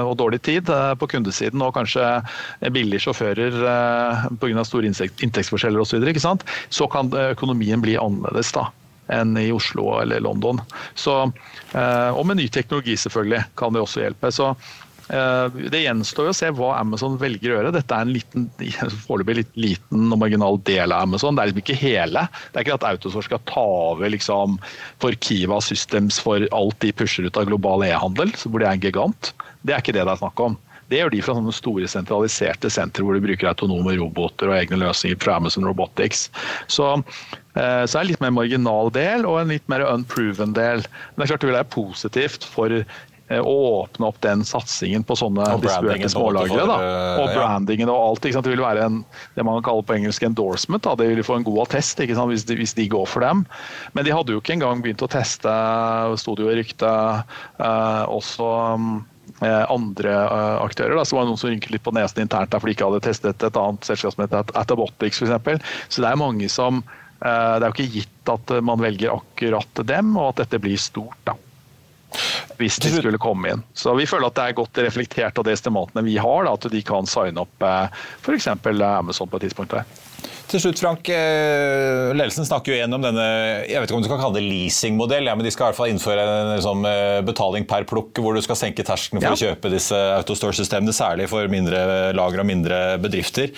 og 0.06 0.12
dårlig 0.20 0.40
tid 0.46 0.70
på 1.00 1.08
kundesiden 1.10 1.62
og 1.64 1.74
kanskje 1.74 2.04
billige 2.72 3.02
sjåfører 3.06 3.56
pga. 4.40 4.64
store 4.66 4.90
inntektsforskjeller 4.90 5.82
osv., 5.82 5.90
så, 5.90 5.98
videre, 5.98 6.36
så 6.70 6.86
kan 6.92 7.10
økonomien 7.32 7.82
bli 7.82 7.96
annerledes 8.00 8.49
da, 8.56 8.68
enn 9.12 9.34
i 9.40 9.50
Oslo 9.52 9.96
eller 10.00 10.22
London. 10.24 10.60
Så, 10.94 11.22
eh, 11.72 12.10
og 12.10 12.26
med 12.28 12.40
ny 12.40 12.46
teknologi 12.52 12.96
selvfølgelig 13.00 13.44
kan 13.58 13.74
det 13.74 13.82
også 13.82 14.04
hjelpe. 14.04 14.30
Så 14.34 14.50
eh, 14.52 15.58
det 15.72 15.82
gjenstår 15.82 16.30
å 16.30 16.36
se 16.36 16.52
hva 16.54 16.72
Amazon 16.78 17.18
velger 17.20 17.52
å 17.52 17.58
gjøre. 17.58 17.74
Dette 17.74 17.96
er 17.96 18.06
en 18.06 18.14
liten, 18.14 18.46
foreløpig 19.06 19.38
litt 19.40 19.60
liten 19.66 20.06
og 20.08 20.22
marginal 20.22 20.60
del 20.68 20.94
av 20.94 21.08
Amazon. 21.08 21.36
Det 21.36 21.44
er 21.44 21.52
liksom 21.52 21.64
ikke 21.64 21.80
hele. 21.82 22.24
Det 22.50 22.60
er 22.60 22.68
ikke 22.68 22.78
at 22.80 22.88
Autosor 22.92 23.26
skal 23.26 23.44
ta 23.50 23.66
over 23.90 24.14
liksom, 24.14 24.58
for 25.02 25.18
Kiva 25.20 25.60
Systems 25.64 26.22
for 26.22 26.46
alt 26.56 26.80
de 26.84 26.94
pusher 26.94 27.26
ut 27.28 27.40
av 27.40 27.50
global 27.50 27.86
e-handel, 27.88 28.34
hvor 28.46 28.62
de 28.62 28.70
er 28.70 28.74
en 28.76 28.88
gigant. 28.88 29.34
Det 29.66 29.76
er 29.76 29.82
ikke 29.82 29.96
det 29.96 30.06
det 30.06 30.14
er 30.14 30.22
snakk 30.22 30.46
om. 30.46 30.60
Det 30.90 30.98
gjør 30.98 31.12
de 31.14 31.20
fra 31.22 31.36
sånne 31.38 31.54
store 31.54 31.90
sentraliserte 31.90 32.70
sentre 32.72 33.04
hvor 33.06 33.14
de 33.14 33.22
bruker 33.22 33.50
autonome 33.52 33.94
roboter 34.00 34.50
og 34.50 34.58
egne 34.58 34.80
løsninger 34.82 35.20
fra 35.22 35.38
Amazon 35.38 35.68
Robotics. 35.68 36.26
Så, 36.66 36.96
eh, 37.54 37.84
så 37.86 38.00
er 38.00 38.02
det 38.02 38.08
litt 38.14 38.24
mer 38.24 38.34
marginal 38.34 38.90
del 38.94 39.28
og 39.28 39.38
en 39.42 39.54
litt 39.54 39.68
mer 39.70 39.86
unproven 39.86 40.56
del. 40.56 40.82
Men 40.82 41.22
det 41.22 41.28
er 41.28 41.32
klart 41.34 41.46
det 41.46 41.52
vil 41.52 41.60
være 41.60 41.74
positivt 41.76 42.46
for 42.50 42.74
eh, 42.74 43.38
å 43.38 43.52
åpne 43.84 44.08
opp 44.08 44.18
den 44.24 44.42
satsingen 44.46 45.06
på 45.06 45.14
sånne 45.20 45.46
distribuerte 45.62 46.10
smålagre. 46.10 46.66
Da. 46.72 46.80
Eh, 46.88 47.22
og 47.22 47.30
brandingen 47.38 47.92
og 47.94 48.00
alt. 48.08 48.26
Det 48.26 48.50
vil 48.50 48.64
være 48.64 48.88
en, 48.90 48.98
det 49.36 49.46
man 49.46 49.62
kaller 49.62 49.86
på 49.86 49.94
engelsk 50.00 50.26
endorsement. 50.26 50.82
Da. 50.88 50.96
Det 50.98 51.06
vil 51.12 51.22
få 51.22 51.38
en 51.38 51.46
god 51.46 51.68
attest 51.68 52.02
hvis 52.02 52.18
de, 52.50 52.58
hvis, 52.58 52.74
de, 52.74 52.88
går 52.90 53.06
for 53.06 53.22
dem. 53.22 53.46
Men 53.94 54.08
de 54.08 54.16
hadde 54.16 54.34
jo 54.34 54.42
ikke 54.42 54.58
engang 54.58 54.82
begynt 54.82 55.06
å 55.06 55.12
teste, 55.14 55.54
sto 56.18 56.34
det 56.34 56.48
jo 56.48 56.50
i 56.50 56.58
ryktet, 56.64 57.38
også 57.62 58.50
andre 59.48 60.14
eh, 60.14 60.56
aktører. 60.60 60.96
Da. 60.98 61.04
Så 61.04 61.16
var 61.16 61.24
det 61.24 61.32
noen 61.32 61.40
som 61.40 61.50
rynket 61.52 61.74
litt 61.74 61.84
på 61.86 61.94
nesen 61.96 62.24
internt 62.24 62.52
der, 62.52 62.62
for 62.62 62.70
de 62.70 62.76
ikke 62.76 62.88
hadde 62.88 63.04
testet 63.06 63.46
et 63.46 63.60
annet 63.60 63.86
selskap 63.88 64.16
som 64.16 64.24
heter 64.24 64.56
Atabotics 64.60 65.22
f.eks. 65.22 65.68
Så 65.88 66.04
det 66.04 66.10
er 66.10 66.20
mange 66.20 66.48
som 66.52 66.82
eh, 66.82 67.54
Det 67.60 67.62
er 67.62 67.68
jo 67.68 67.76
ikke 67.76 68.00
gitt 68.00 68.34
at 68.34 68.56
man 68.64 68.82
velger 68.82 69.16
akkurat 69.16 69.84
dem, 69.88 70.12
og 70.16 70.34
at 70.34 70.44
dette 70.44 70.62
blir 70.62 70.80
stort. 70.80 71.18
da 71.24 71.38
hvis 72.58 72.80
de 72.82 72.90
skulle 72.90 73.20
komme 73.22 73.52
inn. 73.52 73.60
Så 73.78 73.92
vi 73.94 74.04
føler 74.10 74.26
at 74.26 74.34
det 74.34 74.44
er 74.50 74.56
godt 74.58 74.78
reflektert 74.82 75.38
av 75.38 75.44
de 75.46 75.52
estimatene 75.54 76.02
vi 76.02 76.16
har, 76.18 76.42
da, 76.44 76.56
at 76.58 76.66
de 76.72 76.80
kan 76.82 77.06
signe 77.08 77.44
opp 77.44 77.62
f.eks. 77.62 78.48
Amazon 78.50 79.30
på 79.30 79.38
et 79.38 79.46
tidspunkt. 79.46 79.78
Til 80.50 80.62
slutt, 80.64 80.80
Frank. 80.82 81.08
Eh, 81.14 82.10
ledelsen 82.16 82.46
snakker 82.48 82.72
jo 82.72 82.78
igjennom 82.78 83.04
denne 83.04 83.26
jeg 83.68 83.78
vet 83.78 83.90
ikke 83.90 83.98
om 83.98 84.04
du 84.04 84.08
skal 84.08 84.20
kalle 84.22 84.38
det 84.40 84.46
leasingmodell, 84.46 85.28
ja, 85.30 85.36
men 85.38 85.46
de 85.46 85.52
skal 85.54 85.68
i 85.68 85.70
hvert 85.70 85.78
fall 85.78 85.92
innføre 85.92 86.24
en 86.24 86.52
liksom, 86.56 86.88
betaling 87.28 87.68
per 87.70 87.86
plukk, 87.90 88.18
hvor 88.18 88.34
du 88.34 88.42
skal 88.44 88.58
senke 88.58 88.86
terskelen 88.86 89.22
for 89.22 89.30
ja. 89.30 89.36
å 89.36 89.42
kjøpe 89.50 89.72
disse 89.72 90.00
autostore-systemene, 90.16 90.94
særlig 90.96 91.28
for 91.30 91.46
mindre 91.52 91.84
lager 92.16 92.42
og 92.42 92.50
mindre 92.50 92.80
bedrifter. 93.02 93.54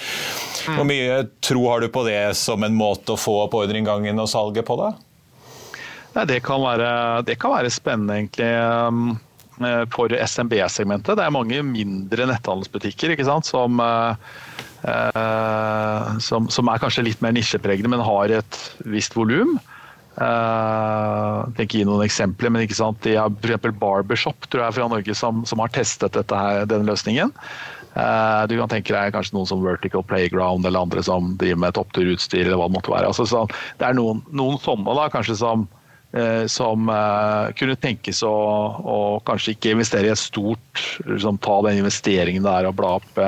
Mm. 0.66 0.76
Hvor 0.76 0.88
mye 0.88 1.22
tro 1.44 1.64
har 1.70 1.82
du 1.82 1.88
på 1.92 2.04
det 2.08 2.20
som 2.38 2.64
en 2.66 2.76
måte 2.76 3.16
å 3.16 3.20
få 3.20 3.40
opp 3.46 3.56
ordreinngangen 3.62 4.20
og 4.20 4.30
salget 4.30 4.68
på? 4.68 4.76
da? 4.80 4.92
Nei, 6.12 6.24
det, 6.28 6.42
kan 6.44 6.60
være, 6.60 6.88
det 7.24 7.38
kan 7.40 7.54
være 7.54 7.72
spennende, 7.72 8.18
egentlig 8.20 8.50
um, 8.60 9.14
for 9.92 10.12
SMB-segmentet. 10.16 11.16
Det 11.18 11.24
er 11.24 11.34
mange 11.34 11.58
mindre 11.66 12.26
netthandelsbutikker 12.30 13.18
som 13.46 13.82
Eh, 14.82 16.18
som, 16.18 16.48
som, 16.50 16.68
er 16.68 16.80
kanskje 16.82 17.06
litt 17.06 17.20
mer 17.22 17.34
nisjepregede, 17.36 17.90
men 17.90 18.02
har 18.02 18.34
et 18.40 18.58
visst 18.90 19.16
volum. 19.18 19.58
Uh, 20.12 21.48
jeg 21.48 21.54
tenker 21.56 21.78
gi 21.78 21.84
noen 21.88 22.02
eksempler, 22.04 22.50
men 22.52 22.66
ikke 22.66 22.76
sant? 22.76 22.98
De 23.06 23.14
har 23.16 23.32
f.eks. 23.32 23.70
Barbershop 23.80 24.44
tror 24.52 24.66
jeg, 24.66 24.76
fra 24.76 24.88
Norge 24.92 25.14
som, 25.16 25.40
som 25.48 25.62
har 25.62 25.72
testet 25.72 26.18
her, 26.18 26.66
denne 26.68 26.84
løsningen. 26.90 27.32
Du 27.92 28.54
kan 28.56 28.70
tenke 28.72 28.92
deg 28.92 29.12
kanskje 29.12 29.34
noen 29.36 29.48
som 29.48 29.64
Vertical 29.64 30.04
Playground 30.08 30.64
eller 30.64 30.84
andre 30.84 31.02
som 31.04 31.34
driver 31.40 31.60
med 31.64 31.74
toppturutstyr. 31.76 32.46
eller 32.46 32.60
hva 32.60 32.68
Det 32.70 32.76
måtte 32.76 32.92
være. 32.92 33.08
Altså, 33.12 33.26
så, 33.28 33.42
det 33.80 33.88
er 33.88 33.96
noen, 33.96 34.22
noen 34.32 34.56
sånne 34.60 34.96
da, 34.96 35.10
kanskje 35.12 35.36
som 35.40 35.64
Eh, 35.64 35.81
som 36.50 36.88
eh, 36.92 37.52
kunne 37.56 37.78
tenkes 37.80 38.22
å, 38.26 38.32
å, 38.84 38.98
kanskje 39.24 39.54
ikke 39.54 39.72
investere 39.72 40.10
i 40.10 40.12
et 40.12 40.20
stort 40.20 40.82
liksom, 41.08 41.40
Ta 41.42 41.56
den 41.68 41.80
investeringen 41.80 42.44
der 42.44 42.68
og 42.68 42.76
bla 42.76 42.96
opp 43.00 43.22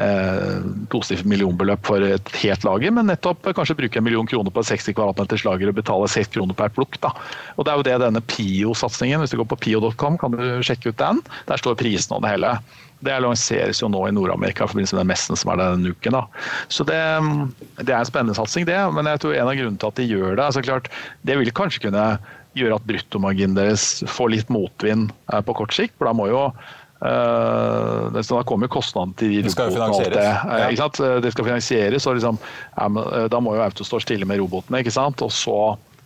eh, 0.00 0.66
tosifret 0.92 1.28
millionbeløp 1.28 1.86
for 1.86 2.04
et 2.04 2.34
helt 2.42 2.66
lager, 2.66 2.94
men 2.96 3.10
nettopp 3.10 3.50
kanskje 3.56 3.78
bruke 3.78 4.00
en 4.00 4.06
million 4.06 4.28
kroner 4.28 4.54
på 4.54 4.64
et 4.64 4.72
60 4.72 4.96
kvadratmeters 4.96 5.46
lager 5.46 5.70
og 5.70 5.78
betale 5.78 6.10
6 6.10 6.32
kroner 6.36 6.56
per 6.58 6.72
plukk. 6.74 7.00
Da. 7.04 7.12
Og 7.56 7.66
Det 7.66 7.72
er 7.72 7.80
jo 7.80 7.88
det 7.88 7.98
denne 8.04 8.24
PIO-satsingen, 8.32 9.22
hvis 9.22 9.34
du 9.34 9.40
går 9.40 9.50
på 9.52 9.60
pio.com 9.66 10.20
kan 10.20 10.36
du 10.36 10.44
sjekke 10.66 10.92
ut 10.92 11.00
den. 11.00 11.20
Der 11.50 11.60
står 11.60 11.78
prisen 11.80 12.16
og 12.16 12.24
det 12.24 12.34
hele. 12.34 12.56
Det 13.00 13.14
lanseres 13.24 13.80
jo 13.80 13.88
nå 13.88 14.02
i 14.08 14.12
Nord-Amerika 14.12 14.66
i 14.66 14.70
forbindelse 14.70 14.96
med 14.96 15.06
den 15.06 15.12
messen 15.14 15.38
som 15.38 15.52
er 15.52 15.62
denne 15.62 15.94
uken. 15.94 16.18
Da. 16.18 16.26
Så 16.68 16.84
det, 16.84 17.00
det, 17.80 17.88
er 17.88 18.02
en 18.02 18.08
spennende 18.08 18.36
satsing, 18.36 18.68
det. 18.68 18.76
Men 18.92 19.08
jeg 19.08 19.22
tror 19.22 19.36
en 19.36 19.48
av 19.48 19.56
grunnene 19.56 19.80
til 19.80 19.92
at 19.92 20.02
de 20.02 20.10
gjør 20.10 20.34
det, 20.34 20.44
altså 20.44 20.64
klart, 20.66 20.92
det 21.24 21.38
vil 21.40 21.54
kanskje 21.56 21.86
kunne 21.86 22.04
gjøre 22.58 22.80
at 22.80 22.86
bruttomarginen 22.88 23.56
deres 23.56 24.02
får 24.10 24.32
litt 24.34 24.52
motvind 24.52 25.12
eh, 25.32 25.42
på 25.46 25.56
kort 25.56 25.74
sikt. 25.76 25.94
For 25.98 26.10
da 26.10 26.14
må 26.16 26.28
jo 26.30 26.48
Uh, 27.00 28.10
da 28.12 28.42
kommer 28.44 28.68
jo 28.68 28.82
til 29.16 29.38
det 29.40 29.52
skal 29.54 29.72
finansieres. 29.72 30.16
Det, 30.16 30.56
ikke 30.68 30.82
sant? 30.82 31.00
det 31.24 31.30
skal 31.32 31.46
finansieres, 31.46 32.06
og 32.06 32.18
liksom, 32.18 32.40
uh, 32.76 33.28
da 33.32 33.40
må 33.40 33.56
jo 33.56 33.64
Autostore 33.64 34.04
stille 34.04 34.28
med 34.28 34.42
robotene. 34.42 34.82
ikke 34.84 34.92
sant? 34.92 35.22
Og 35.24 35.32
så 35.32 35.60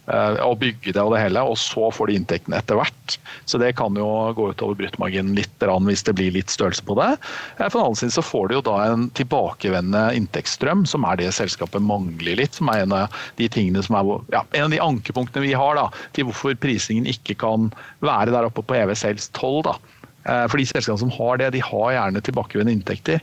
Eh, 0.05 0.37
og 0.45 0.59
bygge 0.61 0.93
det 0.93 1.01
og 1.01 1.15
det 1.15 1.23
hele, 1.23 1.41
og 1.49 1.57
så 1.57 1.89
får 1.95 2.11
de 2.11 2.19
inntektene 2.19 2.59
etter 2.61 2.77
hvert. 2.77 3.17
Så 3.49 3.57
det 3.61 3.73
kan 3.79 3.97
jo 3.97 4.09
gå 4.37 4.51
utover 4.53 4.77
bruttomarginen 4.77 5.37
litt 5.39 5.53
hvis 5.65 6.05
det 6.05 6.15
blir 6.19 6.35
litt 6.35 6.53
størrelse 6.53 6.85
på 6.85 6.97
det. 6.99 7.15
Eh, 7.57 7.69
for 7.71 7.79
den 7.79 7.87
annen 7.87 8.01
side 8.03 8.17
så 8.17 8.25
får 8.25 8.51
de 8.51 8.59
jo 8.59 8.65
da 8.67 8.77
en 8.91 9.09
tilbakevendende 9.17 10.19
inntektsstrøm, 10.19 10.85
som 10.89 11.07
er 11.09 11.23
det 11.23 11.33
selskapet 11.37 11.83
mangler 11.83 12.37
litt. 12.43 12.59
Som 12.59 12.69
er 12.73 12.85
en 12.85 12.93
av 12.93 13.25
de 13.41 13.49
tingene 13.49 13.83
som 13.85 13.97
er 13.97 14.13
ja, 14.35 14.45
en 14.53 14.69
av 14.69 14.75
de 14.75 14.83
ankepunktene 14.85 15.47
vi 15.47 15.57
har 15.57 15.81
da, 15.81 15.89
til 16.13 16.29
hvorfor 16.29 16.57
prisingen 16.61 17.09
ikke 17.09 17.39
kan 17.41 17.73
være 18.05 18.35
der 18.35 18.51
oppe 18.51 18.65
på 18.65 18.77
EV 18.77 18.93
Sales 18.99 19.31
12. 19.33 19.65
da. 19.71 19.79
Eh, 20.25 20.45
for 20.49 20.61
de 20.61 20.67
selskapene 20.69 21.03
som 21.05 21.13
har 21.19 21.41
det, 21.41 21.53
de 21.57 21.63
har 21.63 21.91
gjerne 21.97 22.23
tilbakevendende 22.25 22.79
inntekter. 22.79 23.21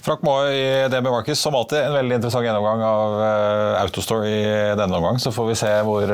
Frank 0.00 0.24
Maae 0.26 0.52
i 0.54 0.88
DB 0.92 1.10
Markets, 1.10 1.40
som 1.40 1.54
alltid 1.58 1.78
en 1.78 1.96
veldig 1.98 2.18
interessant 2.18 2.46
gjennomgang 2.46 2.84
av 2.84 3.16
uh, 3.20 3.80
Autostore 3.82 4.30
i 4.30 4.44
denne 4.78 4.96
omgang. 4.96 5.20
Så 5.20 5.32
får 5.34 5.50
vi 5.50 5.58
se 5.60 5.72
uh, 5.80 5.84
hvor 5.86 6.12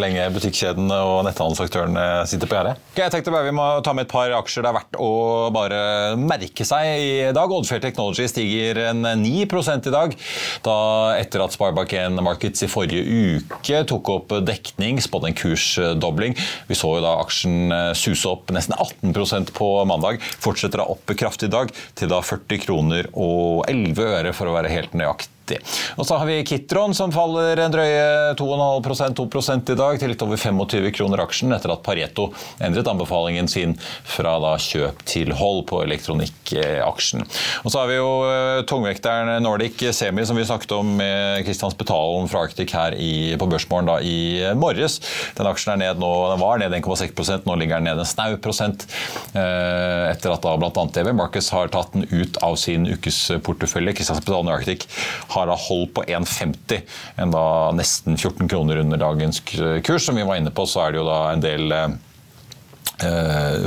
lenge 0.00 0.28
butikkjedene 0.34 1.00
og 1.04 1.22
netthandelsaktørene 1.26 2.06
sitter 2.28 2.50
på 2.50 2.58
gjerdet. 2.58 2.80
Okay, 2.92 3.04
jeg 3.04 3.14
tenkte 3.16 3.34
bare 3.34 3.48
vi 3.48 3.56
må 3.56 3.66
ta 3.84 3.94
med 3.96 4.06
et 4.06 4.12
par 4.12 4.32
aksjer 4.38 4.64
det 4.64 4.70
er 4.70 4.78
verdt 4.78 4.98
å 5.02 5.10
bare 5.54 5.80
merke 6.20 6.64
seg 6.66 7.02
i 7.02 7.10
dag. 7.36 7.52
Oddfair 7.52 7.82
Technology 7.84 8.26
stiger 8.30 8.80
en 8.88 9.04
9 9.22 9.34
i 9.36 9.92
dag, 9.92 10.14
da 10.64 10.76
etter 11.20 11.44
at 11.44 11.54
Sparebank1 11.54 12.20
Markets 12.24 12.64
i 12.64 12.70
forrige 12.70 13.04
uke 13.04 13.82
tok 13.88 14.10
opp 14.12 14.34
dekning, 14.46 15.00
spådde 15.02 15.30
en 15.30 15.36
kursdobling. 15.38 16.36
Vi 16.68 16.78
så 16.78 16.96
jo 16.96 17.04
da 17.04 17.16
aksjen 17.22 17.72
eh, 17.74 17.92
suse 17.98 18.28
opp 18.30 18.50
nesten 18.54 18.76
18% 18.76 19.52
på 19.56 19.70
mandag. 19.88 20.22
Fortsetter 20.42 20.82
da 20.82 20.88
opp 20.92 21.14
kraftig 21.18 21.50
i 21.50 21.54
dag, 21.54 21.72
til 21.98 22.10
da 22.10 22.22
40 22.24 22.62
kroner 22.64 23.10
og 23.12 23.35
og 23.36 23.64
11 23.70 24.12
øre, 24.16 24.34
for 24.36 24.50
å 24.50 24.56
være 24.56 24.72
helt 24.72 24.96
nøyaktig. 24.96 25.35
Og 25.96 26.06
så 26.06 26.18
har 26.18 26.26
vi 26.28 26.42
Kitron 26.46 26.94
som 26.96 27.12
faller 27.14 27.60
en 27.62 27.72
drøye 27.72 28.34
2,5% 28.38 29.16
2 29.16 29.26
i 29.72 29.78
dag, 29.78 29.98
til 30.00 30.12
litt 30.12 30.22
over 30.24 30.40
25 30.40 30.90
kroner 30.96 31.22
aksjen, 31.22 31.54
etter 31.54 31.72
at 31.72 31.82
Pareto 31.86 32.28
endret 32.62 32.88
anbefalingen 32.90 33.48
sin 33.48 33.74
fra 34.06 34.36
da 34.42 34.54
kjøp 34.60 35.02
til 35.08 35.32
hold 35.36 35.64
på 35.70 35.82
elektronikkaksjen. 35.84 37.24
Og 37.64 37.72
så 37.72 37.82
har 37.82 37.90
vi 37.90 37.98
jo 37.98 38.10
uh, 38.26 38.64
tungvekteren 38.68 39.42
Nordic 39.44 39.82
Semi, 39.96 40.26
som 40.26 40.38
vi 40.38 40.46
snakket 40.48 40.74
om 40.76 40.94
med 40.98 41.44
Kristian 41.46 41.72
Spetalen 41.72 42.30
fra 42.30 42.44
Arctic 42.46 42.74
her 42.76 42.96
i, 42.98 43.36
på 43.38 43.48
Børsmorgen 43.50 43.90
i 44.06 44.18
morges. 44.58 44.98
Den 45.38 45.48
aksjen 45.50 45.76
er 45.76 45.82
ned 45.84 46.02
nå, 46.02 46.12
den 46.32 46.42
var 46.42 46.60
ned 46.62 46.76
1,6% 46.80 47.46
nå 47.46 47.58
ligger 47.60 47.80
den 47.80 47.90
ned 47.90 48.02
en 48.02 48.08
snau 48.08 48.36
prosent, 48.42 48.86
uh, 49.34 50.10
etter 50.10 50.34
at 50.34 50.44
da 50.44 50.56
bl.a. 50.60 50.86
TV 50.96 51.12
Marcus 51.16 51.50
har 51.54 51.70
tatt 51.72 51.94
den 51.96 52.06
ut 52.10 52.38
av 52.44 52.58
sin 52.60 52.86
ukesportefølje. 52.88 53.96
Kristian 53.96 54.20
Spetalen 54.20 54.50
i 54.52 54.56
Arctic 54.56 54.86
har 55.36 55.52
holdt 55.68 55.94
på 55.96 56.04
1,50, 56.08 56.82
enn 57.22 57.34
da 57.34 57.46
nesten 57.76 58.16
14 58.16 58.48
kroner 58.50 58.82
under 58.82 59.00
dagens 59.00 59.42
kurs. 59.46 60.06
Som 60.06 60.18
vi 60.18 60.26
var 60.26 60.40
inne 60.40 60.54
på, 60.54 60.66
så 60.68 60.86
er 60.86 60.94
det 60.94 61.02
jo 61.02 61.08
da 61.08 61.20
en 61.32 61.44
del 61.44 61.76
Eh, 61.76 61.88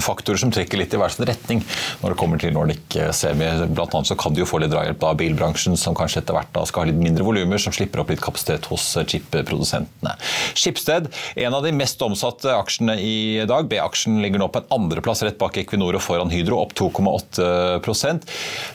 faktorer 0.02 0.40
som 0.42 0.52
trekker 0.54 0.80
litt 0.80 0.94
i 0.94 1.00
hver 1.00 1.12
sin 1.14 1.28
retning 1.30 1.62
når 2.02 2.14
det 2.14 2.20
kommer 2.20 2.42
til 2.42 2.54
Nordic 2.56 2.96
eh, 2.98 3.12
Semi. 3.16 3.48
Blant 3.76 3.94
annet 3.96 4.10
så 4.10 4.18
kan 4.20 4.34
de 4.34 4.44
jo 4.44 4.48
få 4.50 4.62
litt 4.62 4.72
drahjelp 4.74 5.04
av 5.06 5.18
bilbransjen, 5.20 5.78
som 5.80 5.98
kanskje 5.98 6.24
etter 6.24 6.38
hvert 6.38 6.52
da 6.56 6.66
skal 6.68 6.84
ha 6.84 6.90
litt 6.92 7.02
mindre 7.02 7.26
volumer, 7.28 7.62
som 7.62 7.76
slipper 7.76 8.04
opp 8.04 8.14
litt 8.14 8.24
kapasitet 8.24 8.70
hos 8.72 8.86
eh, 8.98 9.08
chip-produsentene. 9.10 10.16
Schibsted, 10.58 11.10
en 11.36 11.58
av 11.58 11.66
de 11.66 11.74
mest 11.76 12.02
omsatte 12.06 12.54
aksjene 12.56 12.98
i 13.04 13.46
dag. 13.50 13.70
B-aksjen 13.70 14.22
ligger 14.24 14.42
nå 14.42 14.50
på 14.54 14.64
en 14.64 14.74
andreplass 14.80 15.24
rett 15.26 15.40
bak 15.42 15.60
Equinor 15.62 16.00
og 16.00 16.04
foran 16.04 16.34
Hydro, 16.34 16.62
opp 16.64 16.76
2,8% 16.80 18.26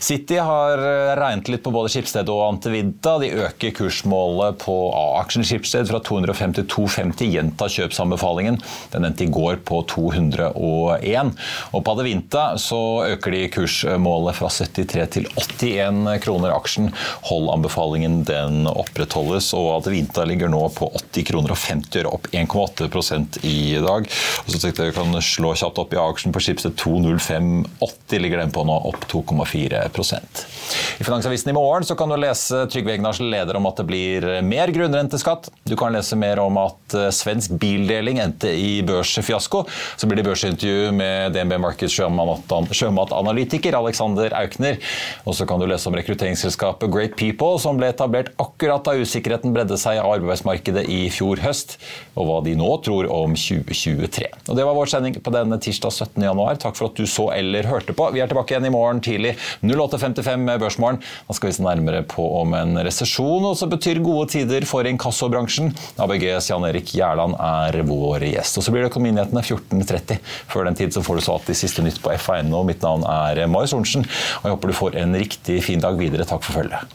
City 0.03 0.39
har 0.41 0.81
regnet 1.19 1.49
litt 1.51 1.65
på 1.65 1.73
både 1.75 1.91
Skipsted 1.93 2.29
og 2.33 2.43
Antevidda. 2.47 3.17
De 3.23 3.31
øker 3.47 3.75
kursmålet 3.77 4.61
på 4.63 4.75
A-aksjen 4.95 5.47
Skipsted 5.47 5.89
fra 5.91 6.01
250 6.05 6.61
til 6.61 6.69
250, 6.71 7.33
gjentar 7.35 7.73
kjøpsanbefalingen. 7.73 8.61
Den 8.93 9.09
endte 9.09 9.27
i 9.27 9.33
går 9.33 9.61
på 9.67 9.81
200 9.91 10.44
101. 10.53 11.35
Og 11.73 11.85
på 11.85 11.95
Adevinta 11.95 12.45
så 12.61 12.81
øker 13.09 13.35
de 13.35 13.43
kursmålet 13.55 14.39
fra 14.39 14.51
73 14.53 15.09
til 15.17 15.29
81 15.35 16.21
kroner 16.25 16.55
aksjen. 16.55 16.91
Hold-anbefalingen 17.31 18.23
den 18.29 18.69
opprettholdes, 18.71 19.53
og 19.57 19.71
Adevinta 19.79 20.27
ligger 20.29 20.53
nå 20.53 20.63
på 20.77 20.91
80 20.93 21.29
kroner 21.31 21.55
og 21.55 21.61
50 21.61 22.05
øre, 22.05 22.13
opp 22.15 22.29
1,8% 22.33 23.41
i 23.45 23.75
dag. 23.83 24.09
Og 24.45 24.53
så 24.53 24.61
tenkte 24.61 24.85
jeg 24.85 24.93
vi 24.93 24.99
kan 24.99 25.21
slå 25.25 25.55
kjapt 25.59 25.81
opp 25.83 25.95
i 25.95 26.01
aksjen 26.01 26.35
på 26.35 26.43
Schibsted 26.43 26.77
205,80 26.81 28.23
ligger 28.23 28.43
den 28.43 28.53
på 28.55 28.65
nå, 28.67 28.77
opp 28.91 29.07
2,4% 29.11 30.45
I 31.01 31.05
Finansavisen 31.05 31.51
i 31.51 31.57
morgen 31.57 31.87
så 31.87 31.97
kan 31.99 32.11
du 32.11 32.17
lese 32.21 32.65
Trygve 32.73 32.95
Egnars 32.95 33.21
leder 33.23 33.59
om 33.59 33.69
at 33.69 33.81
det 33.81 33.87
blir 33.89 34.27
mer 34.45 34.73
grunnrenteskatt. 34.75 35.51
Du 35.65 35.77
kan 35.79 35.95
lese 35.95 36.17
mer 36.19 36.41
om 36.43 36.59
at 36.61 36.97
eh, 36.97 37.11
svensk 37.15 37.57
bildeling 37.61 38.21
endte 38.23 38.51
i 38.53 38.83
børsfiasko. 38.87 39.65
Så 39.97 40.09
blir 40.09 40.21
det 40.21 40.27
børsintervju 40.35 40.93
med 40.93 41.35
DNB 41.35 41.59
Markets 41.63 41.95
sjømatanalytiker 41.95 43.77
Alexander 43.79 44.35
Aukner. 44.35 44.81
Og 45.25 45.37
så 45.39 45.47
kan 45.47 45.63
du 45.63 45.67
lese 45.71 45.89
om 45.89 45.97
rekrutteringsselskapet 45.97 46.91
Great 46.93 47.15
People, 47.19 47.59
som 47.63 47.79
ble 47.79 47.93
etablert 47.93 48.33
akkurat 48.43 48.85
da 48.87 48.97
usikkerheten 48.99 49.55
bredde 49.55 49.79
seg 49.81 50.01
av 50.03 50.17
arbeidsmarkedet 50.17 50.87
i 50.91 51.05
fjor 51.15 51.43
høst, 51.45 51.77
og 52.19 52.29
hva 52.29 52.41
de 52.47 52.57
nå 52.59 52.71
tror 52.85 53.09
om 53.13 53.37
2023. 53.39 54.31
Og 54.49 54.59
Det 54.59 54.67
var 54.67 54.77
vår 54.77 54.91
sending 54.91 55.19
på 55.23 55.35
denne 55.35 55.59
tirsdag 55.63 55.95
17. 55.95 56.27
januar. 56.27 56.59
Takk 56.61 56.79
for 56.79 56.91
at 56.91 56.99
du 56.99 57.07
så 57.11 57.29
eller 57.37 57.69
hørte 57.71 57.95
på. 57.97 58.11
Vi 58.15 58.23
er 58.25 58.31
tilbake 58.31 58.55
igjen 58.55 58.69
i 58.69 58.75
morgen 58.75 59.03
tidlig 59.05 59.37
08.55 59.63 60.43
med 60.49 60.63
Børsmorgen. 60.63 61.01
Da 61.29 61.39
skal 61.39 61.51
vi 61.51 61.57
se 61.59 61.67
nærmere 61.67 62.03
på 62.11 62.27
om 62.41 62.57
en 62.59 62.79
resesjon 62.85 63.47
også 63.53 63.69
betyr 63.71 64.03
gode 64.05 64.33
tider 64.35 64.67
for 64.69 64.87
inkassobransjen. 64.89 65.73
ABGs 66.01 66.51
Jan 66.51 66.67
Erik 66.69 66.95
Gjerland 66.97 67.39
er 67.39 67.83
vår 67.87 68.27
gjest. 68.33 68.59
Og 68.59 68.67
så 68.67 68.75
blir 68.75 68.85
det 68.85 68.91
Økonominyhetene 68.93 69.45
14.30. 69.45 70.24
Før 70.51 70.69
den 70.69 70.79
tid 70.79 70.95
så 70.95 71.05
får 71.05 71.21
du 71.21 71.25
så 71.27 71.39
alltid 71.39 71.61
siste 71.61 71.85
nytt 71.85 72.03
på 72.03 72.13
FA.no. 72.19 72.65
Mitt 72.67 72.85
navn 72.85 73.07
er 73.09 73.45
Marius 73.51 73.75
Sorensen, 73.75 74.07
og 74.43 74.49
jeg 74.49 74.57
håper 74.57 74.73
du 74.73 74.79
får 74.81 75.01
en 75.03 75.19
riktig 75.19 75.63
fin 75.67 75.83
dag 75.83 75.99
videre. 76.01 76.27
Takk 76.29 76.45
for 76.47 76.61
følget. 76.61 76.95